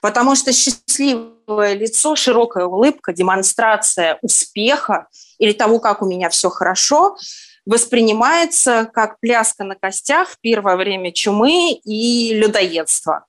Потому 0.00 0.36
что 0.36 0.52
счастливое 0.52 1.74
лицо, 1.74 2.14
широкая 2.14 2.66
улыбка, 2.66 3.12
демонстрация 3.12 4.18
успеха 4.22 5.08
или 5.38 5.52
того, 5.52 5.80
как 5.80 6.02
у 6.02 6.06
меня 6.06 6.28
все 6.28 6.48
хорошо, 6.48 7.16
воспринимается 7.64 8.88
как 8.92 9.18
пляска 9.18 9.64
на 9.64 9.74
костях 9.74 10.36
первое 10.40 10.76
время 10.76 11.10
чумы 11.12 11.72
и 11.72 12.34
людоедства. 12.34 13.26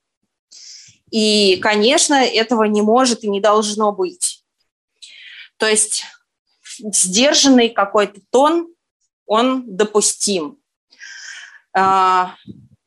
И, 1.12 1.58
конечно, 1.58 2.16
этого 2.16 2.66
не 2.66 2.82
может 2.82 3.24
и 3.24 3.30
не 3.30 3.40
должно 3.40 3.92
быть. 3.92 4.44
То 5.58 5.68
есть 5.68 6.04
сдержанный 6.80 7.70
какой-то 7.70 8.22
тон, 8.30 8.68
он 9.26 9.64
допустим. 9.68 10.58
А, 11.76 12.36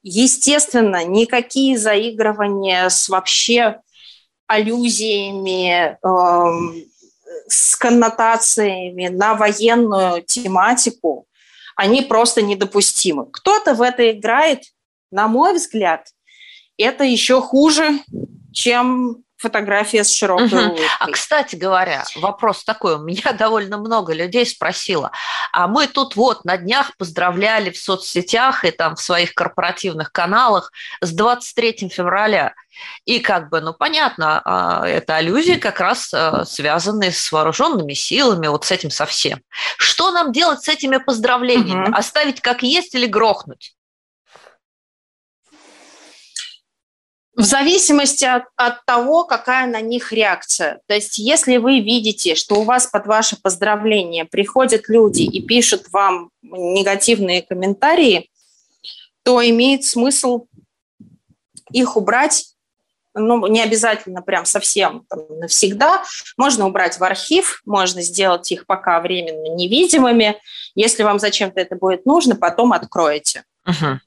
естественно, 0.02 1.04
никакие 1.04 1.78
заигрывания 1.78 2.88
с 2.88 3.09
вообще 3.09 3.80
аллюзиями, 4.46 5.96
эм, 6.02 6.85
с 7.48 7.76
коннотациями 7.76 9.09
на 9.09 9.35
военную 9.35 10.22
тематику, 10.22 11.26
они 11.76 12.02
просто 12.02 12.42
недопустимы. 12.42 13.26
Кто-то 13.30 13.74
в 13.74 13.83
это 13.83 14.11
играет, 14.11 14.64
на 15.11 15.28
мой 15.28 15.54
взгляд, 15.54 16.09
это 16.83 17.05
еще 17.05 17.40
хуже, 17.40 18.01
чем 18.53 19.23
фотография 19.40 20.05
с 20.05 20.14
широкой 20.14 20.47
угу. 20.47 20.57
улыбкой. 20.57 20.87
А, 20.99 21.11
кстати 21.11 21.57
говоря, 21.57 22.05
вопрос 22.16 22.62
такой, 22.62 22.97
у 22.97 22.99
меня 22.99 23.33
довольно 23.38 23.79
много 23.79 24.12
людей 24.12 24.45
спросило, 24.45 25.11
а 25.53 25.66
мы 25.66 25.87
тут 25.87 26.14
вот 26.14 26.45
на 26.45 26.59
днях 26.59 26.97
поздравляли 26.99 27.71
в 27.71 27.79
соцсетях 27.79 28.64
и 28.64 28.71
там 28.71 28.97
в 28.97 29.01
своих 29.01 29.33
корпоративных 29.35 30.12
каналах 30.12 30.73
с 31.01 31.11
23 31.12 31.88
февраля. 31.88 32.55
И 33.05 33.19
как 33.19 33.51
бы, 33.51 33.61
ну, 33.61 33.73
понятно, 33.75 34.40
а, 34.45 34.87
это 34.87 35.16
аллюзии 35.16 35.57
как 35.57 35.81
раз 35.81 36.12
а, 36.12 36.45
связанные 36.45 37.12
с 37.12 37.33
вооруженными 37.33 37.95
силами, 37.95 38.47
вот 38.47 38.64
с 38.64 38.71
этим 38.71 38.90
совсем. 38.90 39.40
Что 39.79 40.11
нам 40.12 40.33
делать 40.33 40.62
с 40.62 40.69
этими 40.69 40.99
поздравлениями? 40.99 41.88
Угу. 41.88 41.97
Оставить 41.97 42.40
как 42.40 42.62
есть 42.62 42.95
или 42.95 43.07
грохнуть? 43.07 43.75
В 47.40 47.44
зависимости 47.44 48.26
от, 48.26 48.44
от 48.57 48.85
того, 48.85 49.24
какая 49.24 49.66
на 49.66 49.81
них 49.81 50.12
реакция. 50.12 50.83
То 50.87 50.94
есть, 50.94 51.16
если 51.16 51.57
вы 51.57 51.81
видите, 51.81 52.35
что 52.35 52.57
у 52.57 52.64
вас 52.64 52.87
под 52.87 53.07
ваше 53.07 53.40
поздравление 53.40 54.26
приходят 54.26 54.90
люди 54.90 55.22
и 55.22 55.40
пишут 55.40 55.87
вам 55.90 56.29
негативные 56.42 57.40
комментарии, 57.40 58.29
то 59.22 59.42
имеет 59.42 59.85
смысл 59.85 60.48
их 61.72 61.96
убрать 61.96 62.44
ну, 63.14 63.46
не 63.46 63.62
обязательно 63.62 64.22
прям 64.22 64.44
совсем 64.44 65.05
там, 65.09 65.20
навсегда. 65.38 66.05
Можно 66.37 66.66
убрать 66.66 66.98
в 66.98 67.05
архив, 67.05 67.62
можно 67.64 68.03
сделать 68.03 68.53
их 68.53 68.66
пока 68.66 69.00
временно 69.00 69.55
невидимыми. 69.55 70.38
Если 70.74 71.03
вам 71.03 71.18
зачем-то 71.18 71.59
это 71.59 71.74
будет 71.74 72.05
нужно, 72.05 72.37
потом 72.37 72.72
откроете. 72.72 73.44
Угу. 73.66 74.00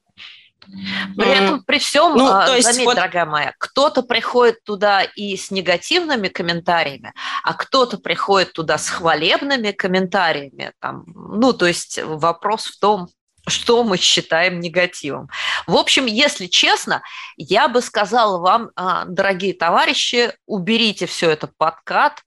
При 1.18 1.30
этом, 1.30 1.64
при 1.64 1.80
всем, 1.80 2.16
ну, 2.16 2.28
а, 2.28 2.46
то 2.46 2.56
есть 2.56 2.68
заметь, 2.68 2.86
вот... 2.86 2.96
дорогая 2.96 3.26
моя, 3.26 3.54
кто-то 3.58 4.04
приходит 4.04 4.64
туда 4.64 5.04
и 5.04 5.36
с 5.36 5.52
негативными 5.52 6.28
комментариями, 6.28 7.14
а 7.44 7.54
кто-то 7.54 7.98
приходит 7.98 8.54
туда 8.54 8.78
с 8.78 8.90
хвалебными 8.90 9.72
комментариями. 9.72 10.74
Там, 10.80 11.04
ну, 11.08 11.54
то 11.54 11.66
есть 11.66 12.00
вопрос 12.02 12.66
в 12.68 12.80
том, 12.80 13.10
что 13.48 13.84
мы 13.84 13.98
считаем 13.98 14.60
негативом. 14.60 15.30
В 15.68 15.76
общем, 15.76 16.06
если 16.06 16.48
честно, 16.48 17.02
я 17.36 17.68
бы 17.68 17.82
сказала 17.82 18.40
вам, 18.40 18.70
а, 18.76 19.06
дорогие 19.06 19.54
товарищи, 19.54 20.34
уберите 20.46 21.06
все 21.06 21.30
это 21.30 21.50
подкат, 21.58 22.22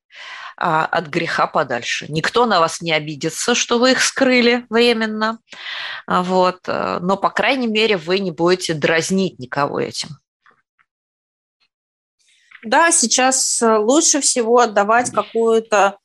а, 0.57 0.87
от 0.87 1.09
греха 1.09 1.47
подальше. 1.47 2.07
Никто 2.09 2.47
на 2.47 2.61
вас 2.61 2.81
не 2.81 2.93
обидится, 2.93 3.55
что 3.55 3.79
вы 3.79 3.93
их 3.93 4.03
скрыли 4.03 4.65
временно, 4.71 5.39
а, 6.07 6.23
вот. 6.23 6.61
Э, 6.67 6.99
но, 7.01 7.17
по 7.17 7.31
крайней 7.31 7.67
мере, 7.67 7.97
вы 7.97 8.21
не 8.21 8.31
будете 8.31 8.73
дразнить 8.73 9.39
никого 9.39 9.81
этим. 9.81 10.09
Да, 12.65 12.91
сейчас 12.91 13.61
э, 13.61 13.77
лучше 13.77 14.21
всего 14.21 14.61
отдавать 14.61 15.11
какую-то 15.11 15.99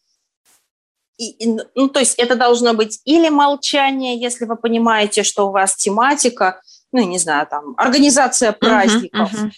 ну, 1.76 1.88
то 1.88 2.00
есть 2.00 2.16
это 2.18 2.36
должно 2.36 2.74
быть 2.74 3.00
или 3.06 3.30
молчание, 3.30 4.20
если 4.20 4.46
вы 4.46 4.56
понимаете, 4.56 5.22
что 5.22 5.48
у 5.48 5.52
вас 5.52 5.76
тематика, 5.76 6.62
ну, 6.92 7.06
не 7.06 7.20
знаю, 7.20 7.46
там, 7.48 7.76
организация 7.78 8.52
праздников, 8.52 9.32
uh-huh, 9.32 9.46
uh-huh. 9.46 9.52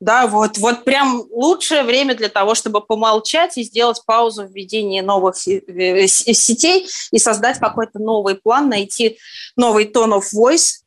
Да, 0.00 0.26
вот, 0.26 0.56
вот 0.56 0.84
прям 0.84 1.22
лучшее 1.30 1.82
время 1.82 2.14
для 2.14 2.30
того, 2.30 2.54
чтобы 2.54 2.80
помолчать 2.80 3.58
и 3.58 3.62
сделать 3.62 4.02
паузу 4.06 4.46
в 4.46 4.52
ведении 4.52 5.02
новых 5.02 5.36
сетей 5.36 6.88
и 7.10 7.18
создать 7.18 7.58
какой-то 7.58 7.98
новый 7.98 8.36
план, 8.36 8.70
найти 8.70 9.18
новый 9.56 9.84
tone 9.84 10.18
of 10.18 10.24
voice, 10.34 10.80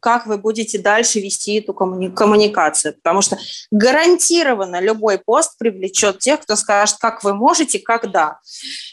как 0.00 0.26
вы 0.26 0.38
будете 0.38 0.78
дальше 0.78 1.20
вести 1.20 1.60
эту 1.60 1.72
коммуни- 1.72 2.12
коммуникацию. 2.12 2.94
Потому 2.94 3.22
что 3.22 3.38
гарантированно 3.70 4.80
любой 4.80 5.18
пост 5.18 5.58
привлечет 5.58 6.18
тех, 6.18 6.40
кто 6.40 6.56
скажет, 6.56 6.96
как 6.98 7.22
вы 7.22 7.34
можете, 7.34 7.78
когда. 7.78 8.38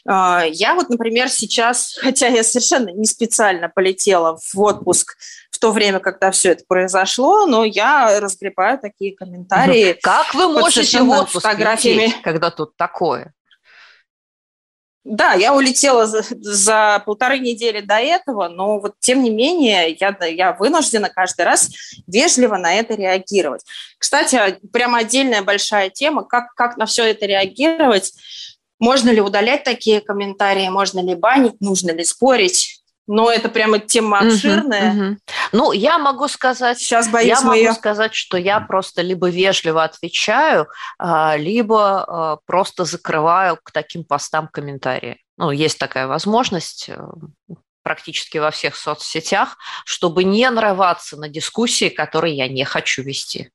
А, 0.05 0.43
я 0.49 0.75
вот, 0.75 0.89
например, 0.89 1.29
сейчас, 1.29 1.97
хотя 2.01 2.27
я 2.27 2.43
совершенно 2.43 2.89
не 2.89 3.05
специально 3.05 3.69
полетела 3.69 4.37
в 4.37 4.59
отпуск 4.59 5.17
в 5.57 5.59
то 5.59 5.71
время, 5.71 5.99
когда 5.99 6.29
все 6.29 6.51
это 6.51 6.63
произошло, 6.67 7.47
но 7.47 7.65
я 7.65 8.19
разгребаю 8.19 8.77
такие 8.77 9.15
комментарии. 9.15 9.97
Как 10.03 10.35
вы 10.35 10.47
можете 10.49 11.01
в 11.01 11.09
отпуск 11.09 11.43
фотографиями, 11.43 12.03
лететь, 12.03 12.21
когда 12.21 12.51
тут 12.51 12.77
такое? 12.77 13.33
Да, 15.03 15.33
я 15.33 15.55
улетела 15.55 16.05
за, 16.05 16.21
за 16.29 17.01
полторы 17.05 17.39
недели 17.39 17.79
до 17.79 17.95
этого, 17.95 18.49
но 18.49 18.79
вот 18.79 18.95
тем 18.99 19.23
не 19.23 19.31
менее 19.31 19.97
я, 19.99 20.15
я 20.25 20.53
вынуждена 20.53 21.09
каждый 21.09 21.45
раз 21.45 21.69
вежливо 22.05 22.57
на 22.57 22.75
это 22.75 22.93
реагировать. 22.93 23.63
Кстати, 23.97 24.59
прямо 24.71 24.99
отдельная 24.99 25.41
большая 25.41 25.89
тема, 25.89 26.23
как, 26.23 26.53
как 26.53 26.77
на 26.77 26.85
все 26.85 27.05
это 27.05 27.25
реагировать. 27.25 28.13
Можно 28.79 29.09
ли 29.09 29.21
удалять 29.21 29.63
такие 29.63 30.01
комментарии, 30.01 30.67
можно 30.67 30.99
ли 30.99 31.15
банить, 31.15 31.59
нужно 31.61 31.91
ли 31.91 32.03
спорить? 32.03 32.76
Но 33.07 33.31
это 33.31 33.47
прямо 33.47 33.79
тема 33.79 34.19
обширная. 34.19 34.91
Угу, 34.91 35.01
угу. 35.01 35.17
Ну, 35.53 35.71
я 35.71 35.97
могу 35.97 36.27
сказать, 36.27 36.77
Сейчас 36.77 37.07
боюсь, 37.07 37.29
я 37.29 37.41
могу 37.41 37.57
ее... 37.57 37.73
сказать, 37.73 38.13
что 38.13 38.37
я 38.37 38.59
просто 38.59 39.01
либо 39.01 39.29
вежливо 39.29 39.83
отвечаю, 39.83 40.67
а, 40.99 41.37
либо 41.37 42.03
а, 42.03 42.37
просто 42.45 42.83
закрываю 42.83 43.57
к 43.63 43.71
таким 43.71 44.03
постам 44.03 44.49
комментарии. 44.49 45.23
Ну, 45.37 45.51
есть 45.51 45.77
такая 45.77 46.07
возможность 46.07 46.89
э, 46.89 46.97
практически 47.83 48.39
во 48.39 48.51
всех 48.51 48.75
соцсетях, 48.75 49.57
чтобы 49.85 50.23
не 50.23 50.49
нарываться 50.49 51.15
на 51.15 51.29
дискуссии, 51.29 51.89
которые 51.89 52.35
я 52.35 52.47
не 52.49 52.65
хочу 52.65 53.03
вести. 53.03 53.51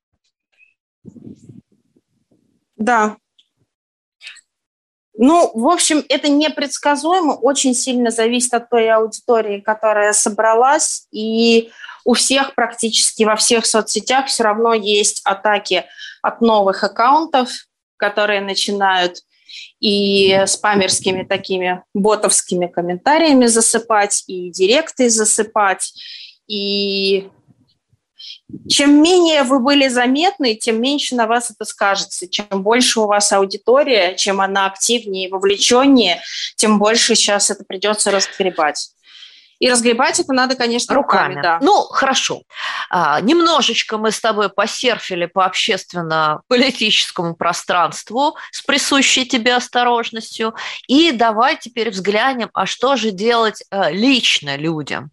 Да, 2.76 3.16
ну, 5.24 5.52
в 5.54 5.68
общем, 5.68 6.04
это 6.08 6.28
непредсказуемо, 6.28 7.34
очень 7.34 7.74
сильно 7.74 8.10
зависит 8.10 8.54
от 8.54 8.68
той 8.68 8.90
аудитории, 8.90 9.60
которая 9.60 10.12
собралась, 10.14 11.06
и 11.12 11.70
у 12.04 12.14
всех 12.14 12.56
практически 12.56 13.22
во 13.22 13.36
всех 13.36 13.64
соцсетях 13.64 14.26
все 14.26 14.42
равно 14.42 14.74
есть 14.74 15.20
атаки 15.24 15.84
от 16.22 16.40
новых 16.40 16.82
аккаунтов, 16.82 17.50
которые 17.98 18.40
начинают 18.40 19.18
и 19.78 20.42
спамерскими 20.46 21.22
такими 21.22 21.84
ботовскими 21.94 22.66
комментариями 22.66 23.46
засыпать, 23.46 24.24
и 24.26 24.50
директы 24.50 25.08
засыпать, 25.08 25.92
и 26.48 27.30
чем 28.68 29.02
менее 29.02 29.42
вы 29.42 29.60
были 29.60 29.88
заметны, 29.88 30.54
тем 30.54 30.80
меньше 30.80 31.14
на 31.14 31.26
вас 31.26 31.50
это 31.50 31.64
скажется. 31.64 32.28
Чем 32.28 32.46
больше 32.62 33.00
у 33.00 33.06
вас 33.06 33.32
аудитория, 33.32 34.14
чем 34.16 34.40
она 34.40 34.66
активнее 34.66 35.28
и 35.28 35.30
вовлеченнее, 35.30 36.20
тем 36.56 36.78
больше 36.78 37.14
сейчас 37.14 37.50
это 37.50 37.64
придется 37.64 38.10
разгребать. 38.10 38.92
И 39.62 39.70
разгребать 39.70 40.18
это 40.18 40.32
надо, 40.32 40.56
конечно, 40.56 40.92
руками. 40.92 41.36
руками 41.36 41.42
да. 41.42 41.58
Ну, 41.62 41.82
хорошо. 41.82 42.42
А, 42.90 43.20
немножечко 43.20 43.96
мы 43.96 44.10
с 44.10 44.18
тобой 44.18 44.48
посерфили 44.48 45.26
по 45.26 45.44
общественно-политическому 45.44 47.36
пространству 47.36 48.36
с 48.50 48.60
присущей 48.62 49.24
тебе 49.24 49.54
осторожностью. 49.54 50.52
И 50.88 51.12
давай 51.12 51.56
теперь 51.56 51.90
взглянем, 51.90 52.50
а 52.52 52.66
что 52.66 52.96
же 52.96 53.12
делать 53.12 53.62
а, 53.70 53.92
лично 53.92 54.56
людям. 54.56 55.12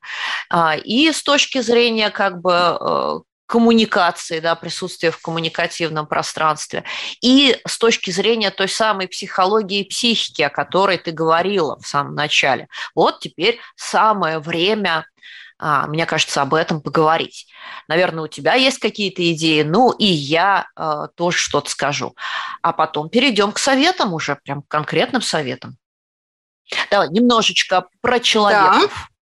А, 0.50 0.76
и 0.76 1.12
с 1.12 1.22
точки 1.22 1.62
зрения 1.62 2.10
как 2.10 2.42
бы 2.42 2.52
э, 2.52 3.20
коммуникации, 3.50 4.40
да, 4.40 4.54
присутствия 4.54 5.10
в 5.10 5.20
коммуникативном 5.20 6.06
пространстве, 6.06 6.84
и 7.20 7.60
с 7.66 7.80
точки 7.80 8.12
зрения 8.12 8.52
той 8.52 8.70
самой 8.70 9.08
психологии 9.08 9.80
и 9.80 9.90
психики, 9.90 10.44
о 10.44 10.50
которой 10.52 11.00
ты 11.00 11.12
говорила 11.12 11.80
в 11.82 11.88
самом 11.88 12.14
начале. 12.14 12.68
Вот 12.94 13.20
теперь 13.22 13.60
самое 13.76 14.38
время 14.38 15.06
а, 15.62 15.88
мне 15.88 16.06
кажется, 16.06 16.42
об 16.42 16.54
этом 16.54 16.80
поговорить. 16.80 17.48
Наверное, 17.90 18.24
у 18.24 18.28
тебя 18.28 18.54
есть 18.54 18.80
какие-то 18.80 19.30
идеи, 19.34 19.64
ну 19.64 19.92
и 19.92 20.06
я 20.06 20.68
э, 20.78 21.08
тоже 21.16 21.38
что-то 21.38 21.70
скажу. 21.70 22.16
А 22.62 22.72
потом 22.72 23.10
перейдем 23.10 23.52
к 23.52 23.60
советам 23.60 24.14
уже, 24.14 24.38
прям 24.42 24.62
конкретным 24.70 25.22
советам. 25.22 25.76
Давай 26.90 27.10
немножечко 27.10 27.88
про 28.00 28.22
человеков. 28.22 28.94
Да. 28.94 29.19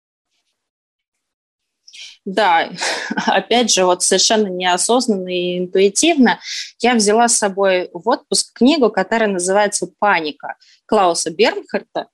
Да, 2.26 2.72
опять 3.28 3.72
же, 3.72 3.86
вот 3.86 4.02
совершенно 4.02 4.48
неосознанно 4.48 5.30
и 5.30 5.60
интуитивно 5.60 6.40
я 6.80 6.96
взяла 6.96 7.28
с 7.28 7.38
собой 7.38 7.90
в 7.94 8.10
отпуск 8.10 8.52
книгу, 8.54 8.90
которая 8.90 9.30
называется 9.30 9.88
«Паника» 10.00 10.56
Клауса 10.88 11.30
Бернхарта, 11.30 12.08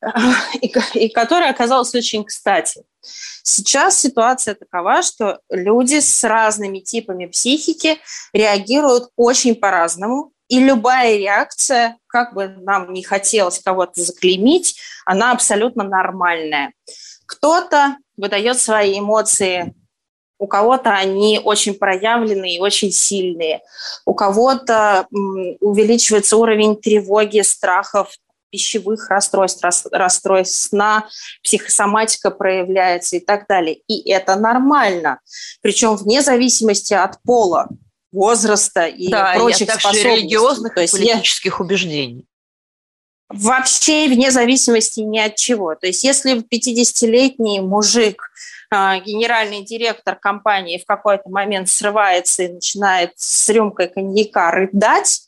и, 0.60 0.72
и 0.94 1.08
которая 1.08 1.50
оказалась 1.50 1.94
очень 1.94 2.24
кстати. 2.24 2.82
Сейчас 3.44 3.98
ситуация 3.98 4.54
такова, 4.54 5.02
что 5.02 5.40
люди 5.50 6.00
с 6.00 6.24
разными 6.24 6.80
типами 6.80 7.26
психики 7.26 7.98
реагируют 8.32 9.10
очень 9.16 9.54
по-разному, 9.54 10.32
и 10.48 10.60
любая 10.60 11.16
реакция, 11.16 11.96
как 12.06 12.34
бы 12.34 12.48
нам 12.48 12.92
не 12.92 13.02
хотелось 13.02 13.60
кого-то 13.60 14.02
заклеймить, 14.02 14.80
она 15.04 15.32
абсолютно 15.32 15.84
нормальная. 15.84 16.72
Кто-то 17.28 17.98
выдает 18.16 18.58
свои 18.58 18.98
эмоции 18.98 19.74
у 20.40 20.46
кого-то 20.46 20.90
они 20.90 21.40
очень 21.42 21.74
проявленные 21.74 22.56
и 22.56 22.60
очень 22.60 22.92
сильные, 22.92 23.60
у 24.04 24.14
кого-то 24.14 25.06
увеличивается 25.10 26.36
уровень 26.36 26.76
тревоги, 26.76 27.40
страхов, 27.40 28.10
пищевых 28.50 29.10
расстройств, 29.10 29.64
расстройств 29.90 30.68
сна, 30.68 31.06
психосоматика 31.42 32.30
проявляется 32.30 33.16
и 33.16 33.20
так 33.20 33.46
далее. 33.48 33.80
И 33.88 34.08
это 34.10 34.36
нормально. 34.36 35.20
Причем 35.60 35.96
вне 35.96 36.22
зависимости 36.22 36.94
от 36.94 37.20
пола, 37.22 37.68
возраста 38.12 38.86
и 38.86 39.08
да, 39.08 39.34
прочих 39.34 39.68
и 39.68 39.72
также 39.72 40.02
религиозных 40.02 40.72
и 40.78 40.86
политических 40.86 41.58
я... 41.58 41.64
убеждений. 41.64 42.26
Вообще 43.28 44.08
вне 44.08 44.30
зависимости 44.30 45.00
ни 45.00 45.18
от 45.18 45.36
чего. 45.36 45.74
То 45.74 45.86
есть 45.86 46.02
если 46.02 46.36
50-летний 46.38 47.60
мужик 47.60 48.30
а, 48.70 48.98
генеральный 49.00 49.64
директор 49.64 50.16
компании 50.16 50.78
в 50.78 50.86
какой-то 50.86 51.28
момент 51.28 51.68
срывается 51.68 52.44
и 52.44 52.52
начинает 52.52 53.12
с 53.16 53.48
рюмкой 53.48 53.88
коньяка 53.88 54.50
рыдать, 54.50 55.22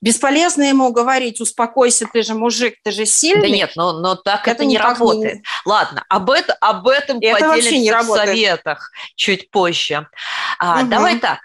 Бесполезно 0.00 0.62
ему 0.62 0.92
говорить, 0.92 1.40
успокойся, 1.40 2.06
ты 2.12 2.22
же 2.22 2.34
мужик, 2.34 2.76
ты 2.84 2.92
же 2.92 3.04
сильный. 3.04 3.48
Да 3.48 3.48
нет, 3.48 3.72
но, 3.74 3.92
но 3.98 4.14
так 4.14 4.42
это, 4.42 4.50
это 4.50 4.64
не 4.64 4.78
работает. 4.78 5.34
Не... 5.34 5.42
Ладно, 5.64 6.04
об, 6.08 6.30
это, 6.30 6.52
об 6.60 6.86
этом 6.86 7.18
это 7.20 7.48
поделимся 7.48 8.02
в 8.02 8.06
советах 8.06 8.92
чуть 9.16 9.50
позже. 9.50 10.06
А, 10.60 10.82
угу. 10.82 10.88
Давай 10.88 11.18
так, 11.18 11.40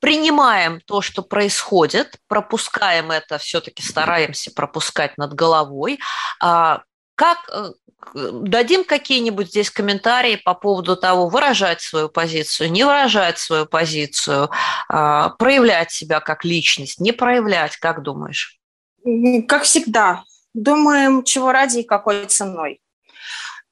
принимаем 0.00 0.80
то, 0.80 1.00
что 1.00 1.22
происходит, 1.22 2.18
пропускаем 2.28 3.10
это, 3.10 3.38
все-таки 3.38 3.82
стараемся 3.82 4.50
пропускать 4.50 5.16
над 5.16 5.32
головой. 5.34 5.98
А, 6.40 6.82
как 7.14 7.38
э, 7.50 7.70
дадим 8.14 8.84
какие-нибудь 8.84 9.48
здесь 9.48 9.70
комментарии 9.70 10.36
по 10.36 10.54
поводу 10.54 10.96
того, 10.96 11.28
выражать 11.28 11.80
свою 11.80 12.08
позицию, 12.08 12.70
не 12.70 12.84
выражать 12.84 13.38
свою 13.38 13.66
позицию, 13.66 14.50
а, 14.88 15.30
проявлять 15.30 15.90
себя 15.90 16.20
как 16.20 16.44
личность, 16.44 17.00
не 17.00 17.12
проявлять, 17.12 17.76
как 17.78 18.02
думаешь? 18.02 18.58
Как 19.48 19.62
всегда, 19.62 20.24
думаем, 20.52 21.24
чего 21.24 21.52
ради 21.52 21.78
и 21.78 21.84
какой 21.84 22.26
ценой. 22.26 22.80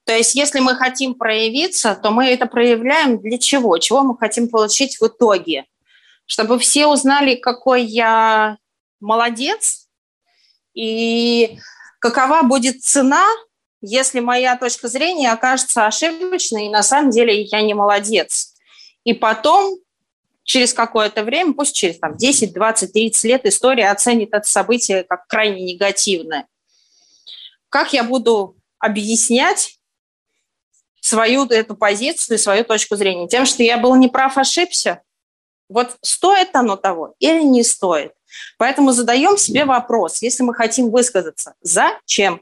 То 0.05 0.15
есть, 0.15 0.35
если 0.35 0.59
мы 0.59 0.75
хотим 0.75 1.15
проявиться, 1.15 1.95
то 1.95 2.11
мы 2.11 2.27
это 2.27 2.45
проявляем 2.45 3.19
для 3.19 3.37
чего? 3.39 3.77
Чего 3.79 4.03
мы 4.03 4.17
хотим 4.17 4.49
получить 4.49 4.99
в 4.99 5.07
итоге? 5.07 5.65
Чтобы 6.25 6.59
все 6.59 6.87
узнали, 6.87 7.35
какой 7.35 7.83
я 7.83 8.57
молодец, 8.99 9.87
и 10.73 11.59
какова 11.99 12.43
будет 12.43 12.83
цена 12.83 13.25
если 13.87 14.19
моя 14.19 14.57
точка 14.57 14.87
зрения 14.87 15.31
окажется 15.31 15.85
ошибочной, 15.85 16.65
и 16.65 16.69
на 16.69 16.81
самом 16.81 17.11
деле 17.11 17.41
я 17.43 17.61
не 17.61 17.73
молодец. 17.73 18.55
И 19.03 19.13
потом, 19.13 19.77
через 20.43 20.73
какое-то 20.73 21.23
время, 21.23 21.53
пусть 21.53 21.75
через 21.75 21.99
там, 21.99 22.17
10, 22.17 22.53
20, 22.53 22.91
30 22.91 23.23
лет, 23.25 23.45
история 23.45 23.91
оценит 23.91 24.29
это 24.33 24.47
событие 24.47 25.03
как 25.03 25.27
крайне 25.27 25.73
негативное. 25.73 26.47
Как 27.69 27.93
я 27.93 28.03
буду 28.03 28.55
объяснять 28.79 29.77
свою 30.99 31.45
эту 31.45 31.75
позицию, 31.75 32.39
свою 32.39 32.63
точку 32.63 32.95
зрения? 32.95 33.27
Тем, 33.27 33.45
что 33.45 33.61
я 33.61 33.77
был 33.77 33.95
неправ, 33.95 34.37
ошибся? 34.37 35.03
Вот 35.69 35.97
стоит 36.01 36.55
оно 36.55 36.75
того 36.75 37.15
или 37.19 37.41
не 37.41 37.63
стоит? 37.63 38.13
Поэтому 38.57 38.91
задаем 38.91 39.37
себе 39.37 39.65
вопрос, 39.65 40.21
если 40.21 40.43
мы 40.43 40.53
хотим 40.53 40.91
высказаться, 40.91 41.55
зачем? 41.61 42.41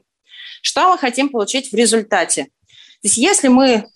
Что 0.62 0.90
мы 0.90 0.98
хотим 0.98 1.28
получить 1.28 1.72
в 1.72 1.74
результате? 1.74 2.44
То 2.44 3.08
есть 3.08 3.16
если 3.18 3.48
мы 3.48 3.88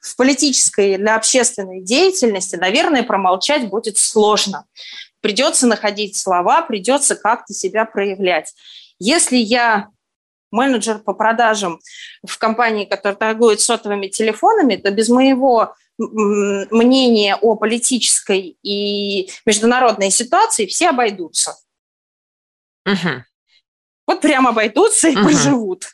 в 0.00 0.16
политической 0.16 0.94
или 0.94 1.08
общественной 1.08 1.82
деятельности, 1.82 2.56
наверное, 2.56 3.02
промолчать 3.02 3.68
будет 3.68 3.98
сложно. 3.98 4.64
Придется 5.20 5.66
находить 5.66 6.16
слова, 6.16 6.62
придется 6.62 7.16
как-то 7.16 7.52
себя 7.52 7.84
проявлять. 7.84 8.54
Если 8.98 9.36
я 9.36 9.88
менеджер 10.50 10.98
по 10.98 11.12
продажам 11.12 11.80
в 12.26 12.38
компании, 12.38 12.84
которая 12.84 13.16
торгует 13.16 13.60
сотовыми 13.60 14.06
телефонами, 14.06 14.76
то 14.76 14.90
без 14.90 15.08
моего 15.08 15.74
мнения 15.98 17.36
о 17.36 17.56
политической 17.56 18.56
и 18.62 19.30
международной 19.44 20.10
ситуации 20.10 20.66
все 20.66 20.90
обойдутся. 20.90 21.56
Угу 22.86 23.24
вот 24.08 24.22
прямо 24.22 24.50
обойдутся 24.50 25.08
и 25.08 25.16
угу. 25.16 25.26
поживут. 25.26 25.84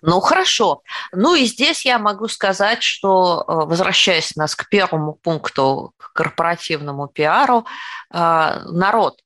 Ну, 0.00 0.20
хорошо. 0.20 0.80
Ну 1.12 1.34
и 1.34 1.44
здесь 1.44 1.84
я 1.84 1.98
могу 1.98 2.28
сказать, 2.28 2.82
что, 2.82 3.44
э, 3.46 3.52
возвращаясь 3.66 4.34
нас 4.36 4.56
к 4.56 4.68
первому 4.70 5.12
пункту, 5.12 5.92
к 5.98 6.14
корпоративному 6.14 7.08
пиару, 7.08 7.66
э, 8.10 8.60
народ, 8.70 9.20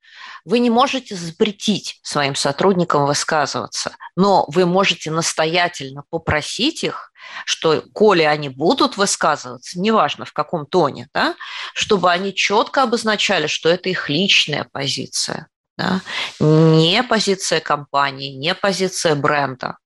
вы 0.44 0.58
не 0.58 0.70
можете 0.70 1.14
запретить 1.14 2.00
своим 2.02 2.34
сотрудникам 2.34 3.06
высказываться, 3.06 3.94
но 4.16 4.44
вы 4.48 4.66
можете 4.66 5.12
настоятельно 5.12 6.02
попросить 6.10 6.82
их, 6.82 7.09
что, 7.44 7.82
коли 7.92 8.22
они 8.22 8.48
будут 8.48 8.96
высказываться, 8.96 9.78
неважно 9.78 10.24
в 10.24 10.32
каком 10.32 10.66
тоне, 10.66 11.08
да, 11.14 11.34
чтобы 11.74 12.10
они 12.10 12.34
четко 12.34 12.82
обозначали, 12.82 13.46
что 13.46 13.68
это 13.68 13.88
их 13.88 14.08
личная 14.08 14.66
позиция 14.72 15.48
да? 15.80 16.00
не 16.40 17.02
позиция 17.02 17.60
компании, 17.60 18.34
не 18.34 18.54
позиция 18.54 19.14
бренда. 19.14 19.76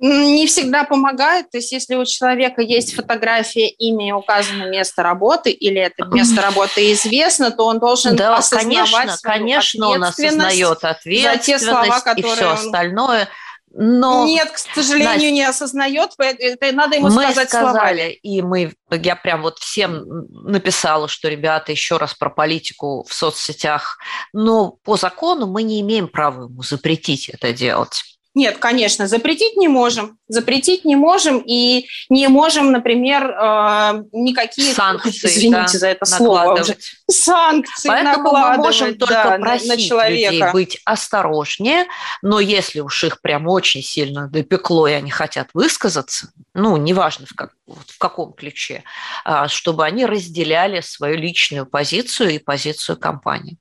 Не 0.00 0.46
всегда 0.46 0.84
помогает. 0.84 1.50
То 1.50 1.58
есть, 1.58 1.72
если 1.72 1.96
у 1.96 2.04
человека 2.04 2.62
есть 2.62 2.94
фотография, 2.94 3.68
имя 3.68 4.08
и 4.08 4.12
указано 4.12 4.70
место 4.70 5.02
работы, 5.02 5.50
или 5.50 5.80
это 5.80 6.04
место 6.04 6.40
работы 6.40 6.92
известно, 6.92 7.50
то 7.50 7.64
он 7.64 7.80
должен 7.80 8.14
да, 8.14 8.36
осознавать 8.36 8.90
конечно, 8.90 9.16
свою 9.16 9.38
конечно, 9.38 9.88
он 9.88 10.04
осознает 10.04 10.84
ответственность 10.84 11.46
за 11.46 11.52
те 11.52 11.58
слова, 11.58 12.00
которые 12.00 12.32
и 12.32 12.36
все 12.36 12.50
остальное. 12.50 13.28
Но, 13.70 14.26
Нет, 14.26 14.50
к 14.50 14.58
сожалению, 14.58 15.12
Настя, 15.12 15.30
не 15.30 15.42
осознает, 15.42 16.10
это 16.18 16.72
надо 16.72 16.96
ему 16.96 17.08
мы 17.08 17.22
сказать 17.22 17.48
сказали, 17.48 17.70
словами. 17.70 18.12
И 18.22 18.42
мы, 18.42 18.74
я 18.90 19.16
прям 19.16 19.42
вот 19.42 19.58
всем 19.58 20.04
написала, 20.30 21.08
что, 21.08 21.28
ребята, 21.28 21.72
еще 21.72 21.96
раз 21.96 22.14
про 22.14 22.30
политику 22.30 23.04
в 23.08 23.12
соцсетях. 23.12 23.98
Но 24.32 24.72
по 24.84 24.96
закону 24.96 25.46
мы 25.46 25.62
не 25.62 25.80
имеем 25.80 26.08
права 26.08 26.44
ему 26.44 26.62
запретить 26.62 27.28
это 27.28 27.52
делать. 27.52 28.17
Нет, 28.34 28.58
конечно, 28.58 29.08
запретить 29.08 29.56
не 29.56 29.68
можем. 29.68 30.18
Запретить 30.28 30.84
не 30.84 30.96
можем 30.96 31.42
и 31.44 31.88
не 32.10 32.28
можем, 32.28 32.70
например, 32.70 33.30
э, 33.30 34.04
никакие 34.12 34.72
санкции, 34.72 35.10
извините 35.26 35.72
да, 35.72 35.78
за 35.78 35.88
это 35.88 36.04
слово, 36.04 36.62
санкции 37.10 37.88
Поэтому 37.88 38.30
мы 38.32 38.56
можем 38.58 38.96
только 38.96 39.14
да, 39.14 39.38
просить 39.38 39.68
на 39.68 39.76
человека. 39.76 40.32
людей 40.32 40.52
быть 40.52 40.80
осторожнее, 40.84 41.86
но 42.22 42.38
если 42.38 42.80
уж 42.80 43.04
их 43.04 43.20
прям 43.22 43.48
очень 43.48 43.82
сильно 43.82 44.28
допекло 44.28 44.86
и 44.86 44.92
они 44.92 45.10
хотят 45.10 45.48
высказаться, 45.54 46.30
ну, 46.54 46.76
неважно 46.76 47.26
в, 47.26 47.34
как, 47.34 47.52
в 47.66 47.98
каком 47.98 48.34
ключе, 48.34 48.84
а, 49.24 49.48
чтобы 49.48 49.84
они 49.84 50.04
разделяли 50.04 50.80
свою 50.80 51.16
личную 51.16 51.66
позицию 51.66 52.30
и 52.30 52.38
позицию 52.38 52.98
компании. 52.98 53.56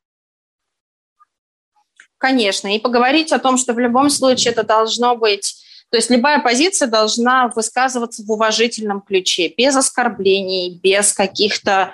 Конечно, 2.17 2.75
и 2.75 2.79
поговорить 2.79 3.31
о 3.31 3.39
том, 3.39 3.57
что 3.57 3.73
в 3.73 3.79
любом 3.79 4.09
случае 4.09 4.51
это 4.51 4.63
должно 4.63 5.15
быть 5.15 5.55
то 5.89 5.95
есть 5.95 6.09
любая 6.09 6.39
позиция 6.39 6.89
должна 6.89 7.47
высказываться 7.55 8.21
в 8.23 8.29
уважительном 8.29 9.01
ключе, 9.01 9.53
без 9.57 9.75
оскорблений, 9.75 10.79
без 10.83 11.13
каких-то 11.13 11.93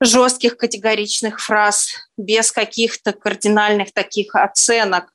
жестких 0.00 0.56
категоричных 0.56 1.40
фраз, 1.40 1.90
без 2.16 2.50
каких-то 2.50 3.12
кардинальных 3.12 3.92
таких 3.92 4.34
оценок. 4.34 5.12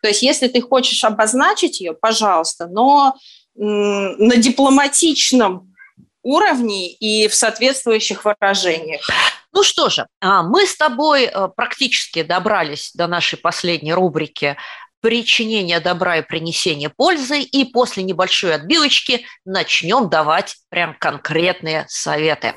То 0.00 0.08
есть 0.08 0.22
если 0.22 0.48
ты 0.48 0.60
хочешь 0.60 1.04
обозначить 1.04 1.80
ее, 1.80 1.92
пожалуйста, 1.92 2.66
но 2.66 3.14
на 3.54 4.36
дипломатичном 4.36 5.74
уровне 6.22 6.90
и 6.92 7.28
в 7.28 7.34
соответствующих 7.34 8.24
выражениях. 8.24 9.08
Ну 9.54 9.62
что 9.62 9.88
же, 9.88 10.06
а, 10.20 10.42
мы 10.42 10.66
с 10.66 10.76
тобой 10.76 11.24
э, 11.24 11.48
практически 11.54 12.24
добрались 12.24 12.90
до 12.92 13.06
нашей 13.06 13.38
последней 13.38 13.94
рубрики 13.94 14.56
причинение 15.00 15.80
добра 15.80 16.16
и 16.16 16.22
принесение 16.22 16.88
пользы, 16.88 17.40
и 17.40 17.64
после 17.64 18.02
небольшой 18.02 18.54
отбивочки 18.54 19.26
начнем 19.44 20.08
давать 20.08 20.56
прям 20.70 20.96
конкретные 20.98 21.84
советы. 21.88 22.54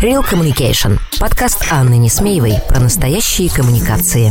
Real 0.00 0.24
Communication. 0.24 0.98
Подкаст 1.18 1.66
Анны 1.70 1.98
Несмеевой 1.98 2.54
про 2.68 2.78
настоящие 2.80 3.50
коммуникации. 3.50 4.30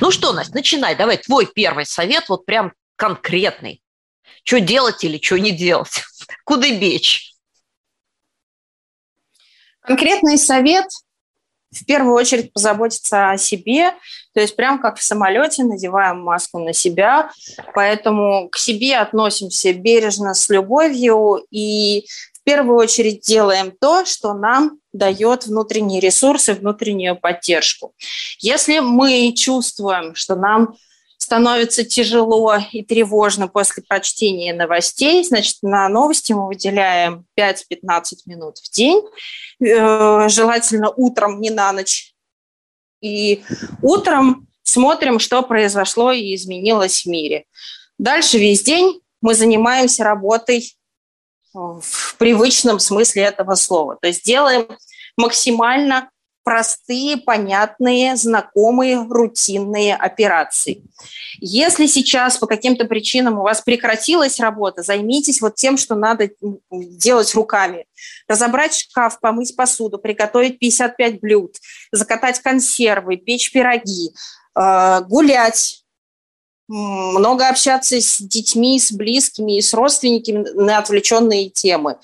Ну 0.00 0.10
что, 0.10 0.32
Настя, 0.32 0.54
начинай. 0.54 0.96
Давай 0.96 1.18
твой 1.18 1.46
первый 1.46 1.86
совет, 1.86 2.28
вот 2.28 2.46
прям 2.46 2.72
конкретный. 2.96 3.82
Что 4.42 4.60
делать 4.60 5.04
или 5.04 5.20
что 5.22 5.38
не 5.38 5.50
делать? 5.50 6.02
Куда 6.44 6.68
бечь? 6.70 7.32
Конкретный 9.80 10.38
совет 10.38 10.86
в 11.70 11.84
первую 11.84 12.14
очередь 12.14 12.52
позаботиться 12.52 13.30
о 13.30 13.38
себе, 13.38 13.92
то 14.32 14.40
есть 14.40 14.56
прям 14.56 14.80
как 14.80 14.98
в 14.98 15.02
самолете 15.02 15.64
надеваем 15.64 16.20
маску 16.20 16.58
на 16.58 16.72
себя, 16.72 17.30
поэтому 17.74 18.48
к 18.48 18.56
себе 18.56 18.96
относимся 18.96 19.72
бережно, 19.72 20.34
с 20.34 20.48
любовью 20.48 21.44
и 21.50 22.06
в 22.34 22.42
первую 22.44 22.78
очередь 22.78 23.20
делаем 23.20 23.72
то, 23.78 24.06
что 24.06 24.32
нам 24.32 24.78
дает 24.98 25.46
внутренние 25.46 26.00
ресурсы, 26.00 26.52
внутреннюю 26.54 27.16
поддержку. 27.16 27.94
Если 28.40 28.80
мы 28.80 29.32
чувствуем, 29.32 30.14
что 30.14 30.34
нам 30.34 30.74
становится 31.16 31.84
тяжело 31.84 32.56
и 32.72 32.82
тревожно 32.82 33.48
после 33.48 33.82
прочтения 33.82 34.54
новостей, 34.54 35.24
значит, 35.24 35.56
на 35.62 35.88
новости 35.88 36.32
мы 36.32 36.46
выделяем 36.46 37.26
5-15 37.38 37.56
минут 38.26 38.58
в 38.58 38.70
день, 38.70 39.02
э, 39.60 40.28
желательно 40.28 40.90
утром, 40.90 41.40
не 41.40 41.50
на 41.50 41.72
ночь. 41.72 42.14
И 43.00 43.42
утром 43.82 44.48
смотрим, 44.62 45.18
что 45.18 45.42
произошло 45.42 46.12
и 46.12 46.34
изменилось 46.34 47.02
в 47.02 47.06
мире. 47.06 47.44
Дальше 47.98 48.38
весь 48.38 48.62
день 48.62 49.00
мы 49.20 49.34
занимаемся 49.34 50.04
работой 50.04 50.76
в 51.52 52.16
привычном 52.18 52.78
смысле 52.78 53.24
этого 53.24 53.54
слова. 53.54 53.98
То 54.00 54.08
есть 54.08 54.24
делаем 54.24 54.68
максимально 55.18 56.08
простые, 56.44 57.18
понятные, 57.18 58.16
знакомые, 58.16 59.06
рутинные 59.06 59.94
операции. 59.94 60.82
Если 61.40 61.84
сейчас 61.84 62.38
по 62.38 62.46
каким-то 62.46 62.86
причинам 62.86 63.38
у 63.38 63.42
вас 63.42 63.60
прекратилась 63.60 64.40
работа, 64.40 64.82
займитесь 64.82 65.42
вот 65.42 65.56
тем, 65.56 65.76
что 65.76 65.94
надо 65.94 66.30
делать 66.70 67.34
руками. 67.34 67.84
Разобрать 68.26 68.74
шкаф, 68.74 69.20
помыть 69.20 69.54
посуду, 69.56 69.98
приготовить 69.98 70.58
55 70.58 71.20
блюд, 71.20 71.56
закатать 71.92 72.40
консервы, 72.40 73.18
печь 73.18 73.52
пироги, 73.52 74.12
э, 74.58 75.00
гулять, 75.02 75.84
много 76.66 77.48
общаться 77.48 78.00
с 78.00 78.18
детьми, 78.20 78.80
с 78.80 78.90
близкими 78.90 79.58
и 79.58 79.62
с 79.62 79.74
родственниками 79.74 80.48
на 80.54 80.78
отвлеченные 80.78 81.50
темы 81.50 81.98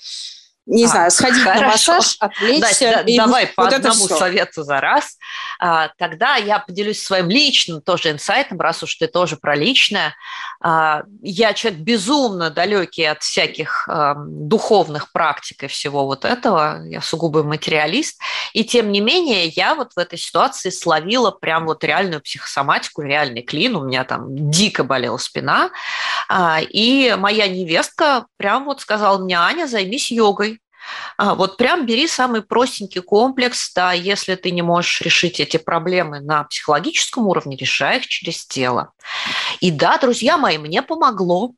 не 0.65 0.85
а, 0.85 0.87
знаю, 0.87 1.11
сходить 1.11 1.43
хорошо. 1.43 1.61
на 1.61 1.67
массаж, 1.67 2.17
отвлечься. 2.19 2.91
Да, 2.95 3.01
и 3.01 3.17
давай 3.17 3.45
вот 3.45 3.55
по 3.55 3.67
одному 3.67 4.07
совету 4.07 4.63
за 4.63 4.81
раз. 4.81 5.17
А, 5.59 5.89
тогда 5.97 6.35
я 6.35 6.59
поделюсь 6.59 7.01
своим 7.03 7.29
личным 7.29 7.81
тоже 7.81 8.11
инсайтом, 8.11 8.59
раз 8.59 8.81
уж 8.81 8.95
ты 8.95 9.07
тоже 9.07 9.37
про 9.37 9.55
личное. 9.55 10.15
А, 10.61 11.03
я 11.21 11.53
человек 11.53 11.81
безумно 11.81 12.49
далекий 12.49 13.03
от 13.03 13.21
всяких 13.21 13.87
а, 13.87 14.15
духовных 14.17 15.11
практик 15.11 15.63
и 15.63 15.67
всего 15.67 16.05
вот 16.05 16.25
этого. 16.25 16.83
Я 16.85 17.01
сугубый 17.01 17.43
материалист. 17.43 18.19
И 18.53 18.63
тем 18.63 18.91
не 18.91 19.01
менее, 19.01 19.47
я 19.47 19.75
вот 19.75 19.93
в 19.93 19.99
этой 19.99 20.17
ситуации 20.17 20.71
словила 20.71 21.29
прям 21.29 21.65
вот 21.65 21.83
реальную 21.83 22.21
психосоматику, 22.21 23.03
реальный 23.03 23.43
клин. 23.43 23.75
У 23.75 23.85
меня 23.85 24.03
там 24.03 24.49
дико 24.49 24.83
болела 24.83 25.17
спина. 25.17 25.69
А, 26.27 26.59
и 26.61 27.15
моя 27.15 27.47
невестка 27.47 28.25
прям 28.37 28.65
вот 28.65 28.81
сказала 28.81 29.19
мне, 29.19 29.37
Аня, 29.37 29.67
займись 29.67 30.11
йогой. 30.11 30.54
А, 31.17 31.35
вот 31.35 31.57
прям 31.57 31.85
бери 31.85 32.07
самый 32.07 32.41
простенький 32.41 33.01
комплекс, 33.01 33.71
да, 33.73 33.93
если 33.93 34.35
ты 34.35 34.51
не 34.51 34.61
можешь 34.61 35.01
решить 35.01 35.39
эти 35.39 35.57
проблемы 35.57 36.19
на 36.19 36.43
психологическом 36.43 37.27
уровне, 37.27 37.55
решай 37.55 37.97
их 37.97 38.07
через 38.07 38.45
тело. 38.45 38.91
И 39.61 39.71
да, 39.71 39.97
друзья 39.97 40.37
мои, 40.37 40.57
мне 40.57 40.81
помогло. 40.81 41.51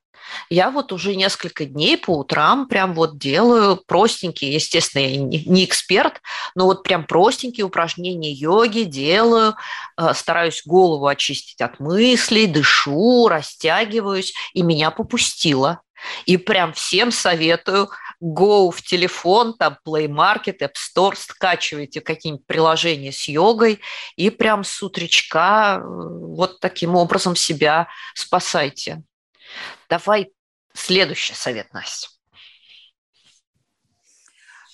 Я 0.50 0.72
вот 0.72 0.92
уже 0.92 1.16
несколько 1.16 1.66
дней 1.66 1.98
по 1.98 2.12
утрам 2.18 2.68
прям 2.68 2.94
вот 2.94 3.18
делаю 3.18 3.82
простенькие, 3.88 4.54
естественно, 4.54 5.02
я 5.04 5.18
не 5.18 5.64
эксперт, 5.64 6.22
но 6.54 6.66
вот 6.66 6.84
прям 6.84 7.06
простенькие 7.06 7.66
упражнения 7.66 8.32
йоги 8.32 8.82
делаю, 8.82 9.56
а, 9.96 10.14
стараюсь 10.14 10.64
голову 10.66 11.08
очистить 11.08 11.62
от 11.62 11.80
мыслей, 11.80 12.48
дышу, 12.48 13.28
растягиваюсь, 13.30 14.34
и 14.54 14.64
меня 14.64 14.92
попустило. 14.92 15.82
И 16.26 16.38
прям 16.38 16.74
всем 16.74 17.12
советую 17.12 17.90
go 18.22 18.72
в 18.72 18.82
телефон, 18.82 19.56
там 19.58 19.78
Play 19.86 20.08
Market, 20.08 20.60
App 20.60 20.74
Store, 20.74 21.16
скачивайте 21.16 22.02
какие-нибудь 22.02 22.46
приложения 22.46 23.12
с 23.12 23.28
йогой 23.28 23.80
и 24.16 24.30
прям 24.30 24.64
с 24.64 24.82
утречка 24.82 25.80
э, 25.80 25.84
вот 25.84 26.60
таким 26.60 26.96
образом 26.96 27.36
себя 27.36 27.88
спасайте. 28.16 29.04
Давай 29.90 30.32
следующий 30.74 31.34
совет, 31.34 31.72
Настя. 31.74 32.10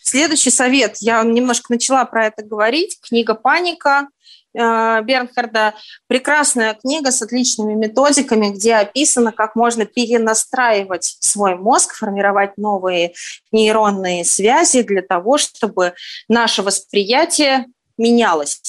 Следующий 0.02 0.52
совет. 0.52 0.98
Я 1.00 1.24
немножко 1.24 1.72
начала 1.72 2.04
про 2.06 2.28
это 2.28 2.44
говорить. 2.44 3.00
Книга 3.02 3.36
«Паника». 3.36 4.08
Э, 4.56 5.02
Бернхарда. 5.02 5.74
Прекрасная 6.08 6.76
книга 6.76 7.12
с 7.12 7.22
отличными 7.22 7.74
методиками, 7.74 8.50
где 8.50 8.76
описано, 8.76 9.32
как 9.32 9.56
можно 9.56 9.86
перенастраивать 9.86 11.18
свой 11.20 11.56
мозг, 11.56 11.96
формировать 11.96 12.58
новые 12.58 13.14
нейронные 13.52 14.24
связи 14.24 14.84
для 14.84 15.02
того, 15.02 15.38
чтобы 15.38 15.94
наше 16.28 16.62
восприятие 16.62 17.66
менялось. 17.98 18.62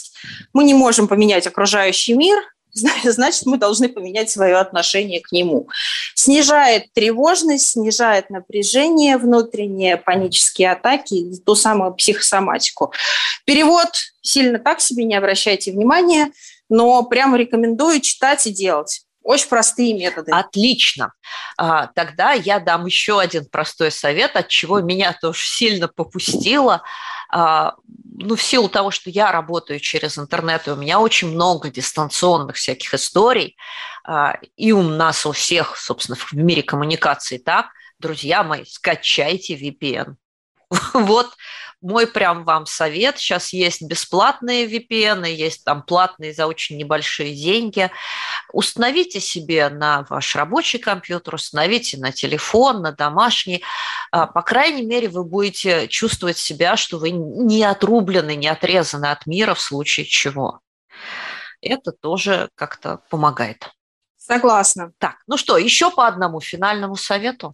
Мы 0.54 0.64
не 0.64 0.74
можем 0.74 1.06
поменять 1.06 1.46
окружающий 1.46 2.14
мир, 2.14 2.42
значит, 3.04 3.46
мы 3.46 3.56
должны 3.56 3.88
поменять 3.88 4.30
свое 4.30 4.56
отношение 4.56 5.20
к 5.20 5.32
нему. 5.32 5.68
Снижает 6.14 6.92
тревожность, 6.92 7.70
снижает 7.70 8.30
напряжение 8.30 9.16
внутреннее, 9.16 9.96
панические 9.96 10.72
атаки, 10.72 11.32
ту 11.44 11.54
самую 11.54 11.94
психосоматику. 11.94 12.92
Перевод 13.44 13.88
сильно 14.22 14.58
так 14.58 14.80
себе, 14.80 15.04
не 15.04 15.14
обращайте 15.14 15.72
внимания, 15.72 16.32
но 16.68 17.02
прямо 17.04 17.36
рекомендую 17.36 18.00
читать 18.00 18.46
и 18.46 18.50
делать. 18.50 19.02
Очень 19.24 19.48
простые 19.48 19.94
методы. 19.94 20.30
Отлично. 20.32 21.14
А, 21.56 21.86
тогда 21.88 22.32
я 22.32 22.60
дам 22.60 22.84
еще 22.84 23.18
один 23.18 23.46
простой 23.46 23.90
совет, 23.90 24.36
от 24.36 24.48
чего 24.48 24.80
меня 24.80 25.14
тоже 25.14 25.40
сильно 25.42 25.88
попустило. 25.88 26.82
А, 27.32 27.74
ну, 28.16 28.36
в 28.36 28.42
силу 28.42 28.68
того, 28.68 28.90
что 28.90 29.08
я 29.08 29.32
работаю 29.32 29.80
через 29.80 30.18
интернет, 30.18 30.68
и 30.68 30.72
у 30.72 30.76
меня 30.76 31.00
очень 31.00 31.28
много 31.28 31.70
дистанционных 31.70 32.56
всяких 32.56 32.92
историй, 32.92 33.56
а, 34.06 34.38
и 34.56 34.72
у 34.72 34.82
нас 34.82 35.24
у 35.24 35.32
всех, 35.32 35.78
собственно, 35.78 36.16
в 36.16 36.34
мире 36.34 36.62
коммуникации 36.62 37.38
так, 37.38 37.68
друзья 37.98 38.44
мои, 38.44 38.64
скачайте 38.66 39.54
VPN. 39.54 40.16
Вот 40.94 41.30
мой 41.84 42.06
прям 42.06 42.44
вам 42.44 42.64
совет. 42.64 43.18
Сейчас 43.18 43.52
есть 43.52 43.82
бесплатные 43.82 44.66
VPN, 44.66 45.28
есть 45.28 45.64
там 45.64 45.82
платные 45.82 46.32
за 46.32 46.46
очень 46.46 46.78
небольшие 46.78 47.34
деньги. 47.34 47.90
Установите 48.52 49.20
себе 49.20 49.68
на 49.68 50.06
ваш 50.08 50.34
рабочий 50.34 50.78
компьютер, 50.78 51.34
установите 51.34 51.98
на 51.98 52.10
телефон, 52.10 52.80
на 52.80 52.92
домашний. 52.92 53.62
А, 54.10 54.26
по 54.26 54.40
крайней 54.40 54.82
мере, 54.82 55.08
вы 55.08 55.24
будете 55.24 55.86
чувствовать 55.88 56.38
себя, 56.38 56.76
что 56.76 56.98
вы 56.98 57.10
не 57.10 57.62
отрублены, 57.62 58.34
не 58.34 58.48
отрезаны 58.48 59.06
от 59.06 59.26
мира 59.26 59.52
в 59.52 59.60
случае 59.60 60.06
чего. 60.06 60.60
Это 61.60 61.92
тоже 61.92 62.48
как-то 62.54 63.00
помогает. 63.10 63.70
Согласна. 64.16 64.92
Так, 64.98 65.16
ну 65.26 65.36
что, 65.36 65.58
еще 65.58 65.90
по 65.90 66.06
одному 66.06 66.40
финальному 66.40 66.96
совету? 66.96 67.52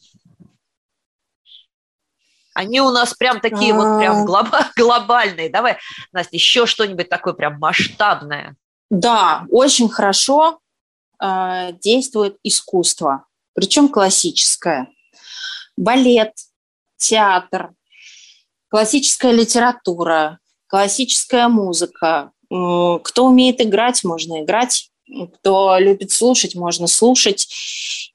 Они 2.61 2.79
у 2.83 2.91
нас 2.91 3.15
прям 3.15 3.41
такие 3.41 3.73
вот 3.73 3.99
прям 3.99 4.31
а. 4.31 4.71
глобальные. 4.77 5.49
Давай, 5.49 5.79
Настя, 6.13 6.37
еще 6.37 6.67
что-нибудь 6.67 7.09
такое 7.09 7.33
прям 7.33 7.59
масштабное. 7.59 8.55
Да, 8.91 9.47
очень 9.51 9.89
хорошо 9.89 10.61
э, 11.23 11.73
действует 11.81 12.37
искусство, 12.43 13.25
причем 13.55 13.89
классическое. 13.89 14.89
Балет, 15.79 16.35
театр, 16.99 17.71
классическая 18.69 19.33
литература, 19.33 20.39
классическая 20.67 21.49
музыка, 21.49 22.33
Кто 22.51 23.27
умеет 23.27 23.61
играть, 23.63 24.05
можно 24.05 24.43
играть. 24.43 24.90
Кто 25.35 25.79
любит 25.79 26.11
слушать, 26.13 26.55
можно 26.55 26.87
слушать. 26.87 27.49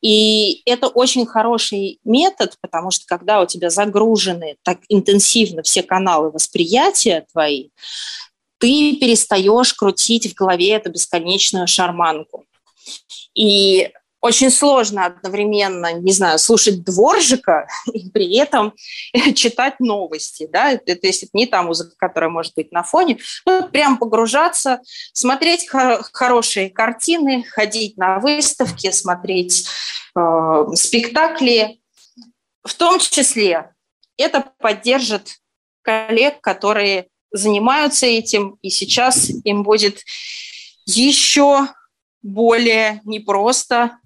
И 0.01 0.61
это 0.65 0.87
очень 0.87 1.25
хороший 1.25 1.99
метод, 2.03 2.57
потому 2.61 2.91
что 2.91 3.05
когда 3.07 3.41
у 3.41 3.45
тебя 3.45 3.69
загружены 3.69 4.57
так 4.63 4.79
интенсивно 4.89 5.63
все 5.63 5.83
каналы 5.83 6.31
восприятия 6.31 7.25
твои, 7.31 7.69
ты 8.59 8.95
перестаешь 8.95 9.73
крутить 9.73 10.31
в 10.31 10.35
голове 10.35 10.71
эту 10.71 10.91
бесконечную 10.91 11.67
шарманку. 11.67 12.45
И 13.33 13.91
очень 14.25 14.49
сложно 14.49 15.05
одновременно, 15.05 15.93
не 15.93 16.11
знаю, 16.11 16.39
слушать 16.39 16.83
дворжика 16.83 17.67
и 17.93 18.09
при 18.09 18.35
этом 18.37 18.73
читать 19.35 19.79
новости, 19.79 20.49
да, 20.51 20.75
то 20.77 20.97
есть 21.03 21.23
это 21.23 21.29
не 21.33 21.45
та 21.45 21.61
музыка, 21.61 21.95
которая 21.95 22.31
может 22.31 22.55
быть 22.55 22.71
на 22.71 22.81
фоне, 22.81 23.19
ну, 23.45 23.69
прям 23.69 23.97
погружаться, 23.97 24.81
смотреть 25.13 25.69
хор- 25.69 26.03
хорошие 26.11 26.71
картины, 26.71 27.43
ходить 27.43 27.97
на 27.97 28.17
выставки, 28.17 28.89
смотреть 28.89 29.67
э, 30.17 30.65
спектакли, 30.73 31.79
в 32.63 32.73
том 32.73 32.97
числе 32.99 33.75
это 34.17 34.43
поддержит 34.57 35.37
коллег, 35.83 36.41
которые 36.41 37.09
занимаются 37.31 38.07
этим, 38.07 38.57
и 38.63 38.71
сейчас 38.71 39.29
им 39.29 39.61
будет 39.61 40.01
еще 40.87 41.67
более 42.23 43.01
непросто 43.05 43.99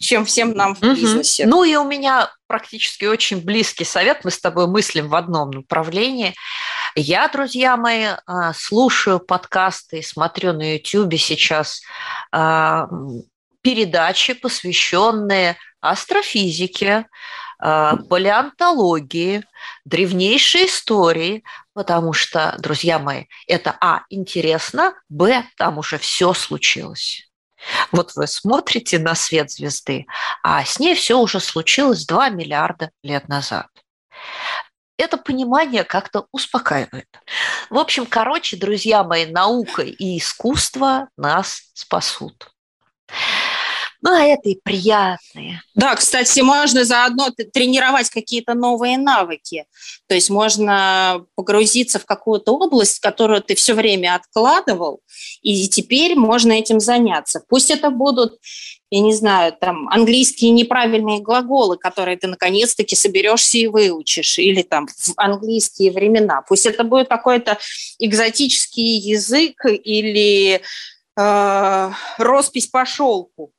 чем 0.00 0.24
всем 0.24 0.52
нам 0.52 0.74
в 0.74 0.82
угу. 0.82 0.94
бизнесе. 0.94 1.46
Ну 1.46 1.64
и 1.64 1.74
у 1.76 1.84
меня 1.84 2.30
практически 2.46 3.04
очень 3.04 3.40
близкий 3.42 3.84
совет. 3.84 4.24
Мы 4.24 4.30
с 4.30 4.40
тобой 4.40 4.66
мыслим 4.66 5.08
в 5.08 5.14
одном 5.14 5.50
направлении. 5.50 6.34
Я, 6.94 7.28
друзья 7.28 7.76
мои, 7.76 8.08
а, 8.26 8.52
слушаю 8.54 9.18
подкасты 9.18 9.98
и 9.98 10.02
смотрю 10.02 10.52
на 10.52 10.74
YouTube 10.74 11.18
сейчас 11.18 11.82
а, 12.30 12.88
передачи, 13.62 14.34
посвященные 14.34 15.56
астрофизике, 15.80 17.06
а, 17.58 17.96
палеонтологии, 17.96 19.42
древнейшей 19.84 20.66
истории, 20.66 21.44
потому 21.72 22.12
что, 22.12 22.54
друзья 22.58 22.98
мои, 22.98 23.24
это, 23.46 23.76
а, 23.80 24.02
интересно, 24.10 24.94
б, 25.08 25.44
там 25.56 25.78
уже 25.78 25.98
все 25.98 26.32
случилось. 26.34 27.28
Вот 27.92 28.14
вы 28.14 28.26
смотрите 28.26 28.98
на 28.98 29.14
свет 29.14 29.50
звезды, 29.50 30.06
а 30.42 30.64
с 30.64 30.78
ней 30.78 30.94
все 30.94 31.18
уже 31.18 31.40
случилось 31.40 32.06
2 32.06 32.30
миллиарда 32.30 32.90
лет 33.02 33.28
назад. 33.28 33.68
Это 34.96 35.16
понимание 35.16 35.82
как-то 35.82 36.26
успокаивает. 36.30 37.08
В 37.68 37.78
общем, 37.78 38.06
короче, 38.06 38.56
друзья 38.56 39.02
мои, 39.02 39.26
наука 39.26 39.82
и 39.82 40.18
искусство 40.18 41.08
нас 41.16 41.70
спасут. 41.74 42.53
Ну, 44.04 44.12
а 44.12 44.22
это 44.22 44.50
и 44.50 44.60
приятные. 44.62 45.62
Да, 45.74 45.96
кстати, 45.96 46.40
можно 46.40 46.84
заодно 46.84 47.30
тренировать 47.54 48.10
какие-то 48.10 48.52
новые 48.52 48.98
навыки. 48.98 49.64
То 50.08 50.14
есть 50.14 50.28
можно 50.28 51.24
погрузиться 51.36 51.98
в 51.98 52.04
какую-то 52.04 52.52
область, 52.52 53.00
которую 53.00 53.42
ты 53.42 53.54
все 53.54 53.72
время 53.72 54.14
откладывал, 54.14 55.00
и 55.40 55.66
теперь 55.68 56.16
можно 56.16 56.52
этим 56.52 56.80
заняться. 56.80 57.42
Пусть 57.48 57.70
это 57.70 57.88
будут 57.88 58.38
я 58.90 59.00
не 59.00 59.14
знаю, 59.14 59.52
там, 59.58 59.88
английские 59.88 60.52
неправильные 60.52 61.18
глаголы, 61.18 61.76
которые 61.76 62.16
ты 62.16 62.28
наконец-таки 62.28 62.94
соберешься 62.94 63.58
и 63.58 63.66
выучишь, 63.66 64.38
или 64.38 64.62
там 64.62 64.86
в 64.86 65.14
английские 65.16 65.90
времена. 65.90 66.42
Пусть 66.46 66.64
это 66.64 66.84
будет 66.84 67.08
какой-то 67.08 67.58
экзотический 67.98 68.98
язык 68.98 69.64
или 69.64 70.60
э, 71.16 71.90
роспись 72.18 72.68
по 72.68 72.86
шелку. 72.86 73.53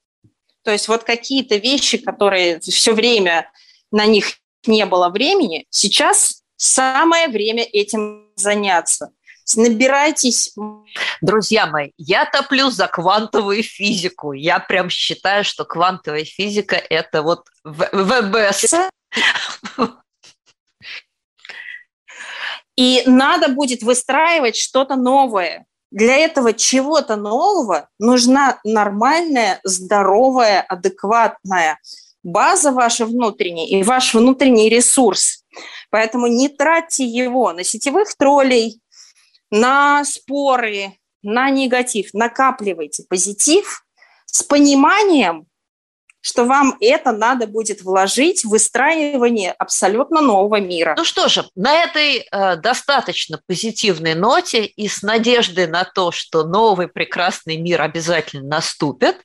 То 0.66 0.72
есть 0.72 0.88
вот 0.88 1.04
какие-то 1.04 1.58
вещи, 1.58 2.00
которые 2.00 2.60
все 2.60 2.94
время 2.94 3.52
на 3.92 4.08
них 4.08 4.40
не 4.66 4.86
было 4.88 5.10
времени, 5.10 5.68
сейчас 5.70 6.42
самое 6.58 7.28
время 7.28 7.64
этим 7.64 8.32
заняться. 8.36 9.12
Набирайтесь. 9.56 10.56
Друзья 11.22 11.68
мои, 11.68 11.92
я 11.98 12.26
топлю 12.26 12.72
за 12.72 12.88
квантовую 12.88 13.62
физику. 13.62 14.34
Я 14.34 14.60
прям 14.60 14.90
считаю, 14.90 15.44
что 15.44 15.66
квантовая 15.66 16.26
физика– 16.26 16.76
это 16.90 17.22
вот 17.22 17.46
ВБС. 17.64 18.74
И 22.76 23.04
надо 23.06 23.50
будет 23.50 23.84
выстраивать 23.84 24.58
что-то 24.58 24.96
новое. 24.96 25.68
Для 25.96 26.18
этого 26.18 26.52
чего-то 26.52 27.16
нового 27.16 27.88
нужна 28.00 28.60
нормальная, 28.66 29.62
здоровая, 29.64 30.60
адекватная 30.60 31.80
база 32.22 32.74
ваша 32.74 33.06
внутренняя 33.06 33.66
и 33.66 33.82
ваш 33.82 34.14
внутренний 34.14 34.68
ресурс. 34.68 35.46
Поэтому 35.92 36.28
не 36.28 36.50
тратьте 36.50 37.06
его 37.06 37.54
на 37.54 37.64
сетевых 37.64 38.14
троллей, 38.18 38.82
на 39.52 40.04
споры, 40.04 40.98
на 41.24 41.50
негатив. 41.50 42.10
Накапливайте 42.14 43.06
позитив 43.08 43.86
с 44.26 44.44
пониманием, 44.44 45.48
что 46.26 46.46
вам 46.46 46.76
это 46.80 47.12
надо 47.12 47.46
будет 47.46 47.84
вложить 47.84 48.44
в 48.44 48.50
выстраивание 48.50 49.52
абсолютно 49.52 50.22
нового 50.22 50.60
мира. 50.60 50.96
Ну 50.98 51.04
что 51.04 51.28
же, 51.28 51.46
на 51.54 51.72
этой 51.84 52.28
э, 52.32 52.56
достаточно 52.56 53.40
позитивной 53.46 54.16
ноте 54.16 54.66
и 54.66 54.88
с 54.88 55.04
надеждой 55.04 55.68
на 55.68 55.84
то, 55.84 56.12
что 56.12 56.44
новый 56.44 56.88
прекрасный 56.88 57.58
мир 57.58 57.80
обязательно 57.84 58.48
наступит, 58.48 59.18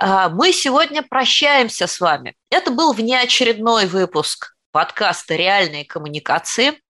э, 0.00 0.28
мы 0.30 0.52
сегодня 0.52 1.02
прощаемся 1.02 1.86
с 1.86 2.00
вами. 2.00 2.34
Это 2.48 2.70
был 2.70 2.94
внеочередной 2.94 3.84
выпуск 3.84 4.54
подкаста 4.72 5.34
«Реальные 5.34 5.84
коммуникации». 5.84 6.80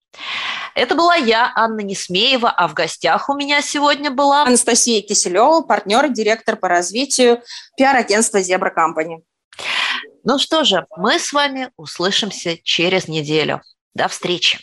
Это 0.73 0.95
была 0.95 1.15
я, 1.15 1.51
Анна 1.53 1.81
Несмеева, 1.81 2.49
а 2.49 2.69
в 2.69 2.73
гостях 2.73 3.27
у 3.27 3.35
меня 3.35 3.61
сегодня 3.61 4.09
была 4.09 4.43
Анастасия 4.43 5.01
Киселева, 5.01 5.63
партнер 5.63 6.05
и 6.05 6.13
директор 6.13 6.55
по 6.55 6.69
развитию 6.69 7.41
пиар-агентства 7.75 8.41
«Зебра 8.41 8.69
Компани». 8.69 9.21
Ну 10.25 10.39
что 10.39 10.63
же, 10.63 10.85
мы 10.95 11.19
с 11.19 11.33
вами 11.33 11.69
услышимся 11.75 12.57
через 12.63 13.09
неделю. 13.09 13.61
До 13.93 14.07
встречи. 14.07 14.57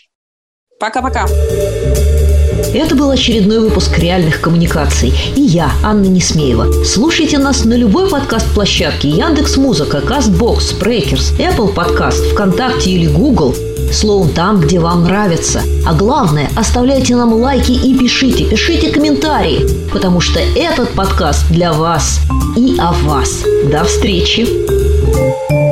Пока-пока. 0.79 1.27
Это 2.73 2.95
был 2.95 3.11
очередной 3.11 3.61
выпуск 3.61 3.99
«Реальных 3.99 4.41
коммуникаций». 4.41 5.13
И 5.37 5.43
я, 5.43 5.71
Анна 5.85 6.07
Несмеева. 6.07 6.85
Слушайте 6.85 7.37
нас 7.37 7.65
на 7.65 7.75
любой 7.75 8.09
подкаст-площадке 8.09 9.09
Яндекс 9.09 9.59
Музыка, 9.59 10.01
Кастбокс, 10.01 10.73
Breakers, 10.81 11.37
Apple 11.39 11.75
Podcast, 11.75 12.33
ВКонтакте 12.33 12.93
или 12.93 13.09
Google. 13.09 13.55
Словом, 13.93 14.33
там, 14.33 14.61
где 14.61 14.79
вам 14.79 15.05
нравится. 15.05 15.63
А 15.85 15.93
главное, 15.93 16.49
оставляйте 16.57 17.17
нам 17.17 17.35
лайки 17.35 17.73
и 17.73 17.99
пишите, 17.99 18.49
пишите 18.49 18.91
комментарии, 18.93 19.91
потому 19.93 20.21
что 20.21 20.39
этот 20.39 20.95
подкаст 20.95 21.47
для 21.51 21.73
вас 21.73 22.21
и 22.57 22.79
о 22.79 22.93
вас. 22.93 23.45
До 23.71 23.85
встречи! 23.85 24.90
Música 25.13 25.70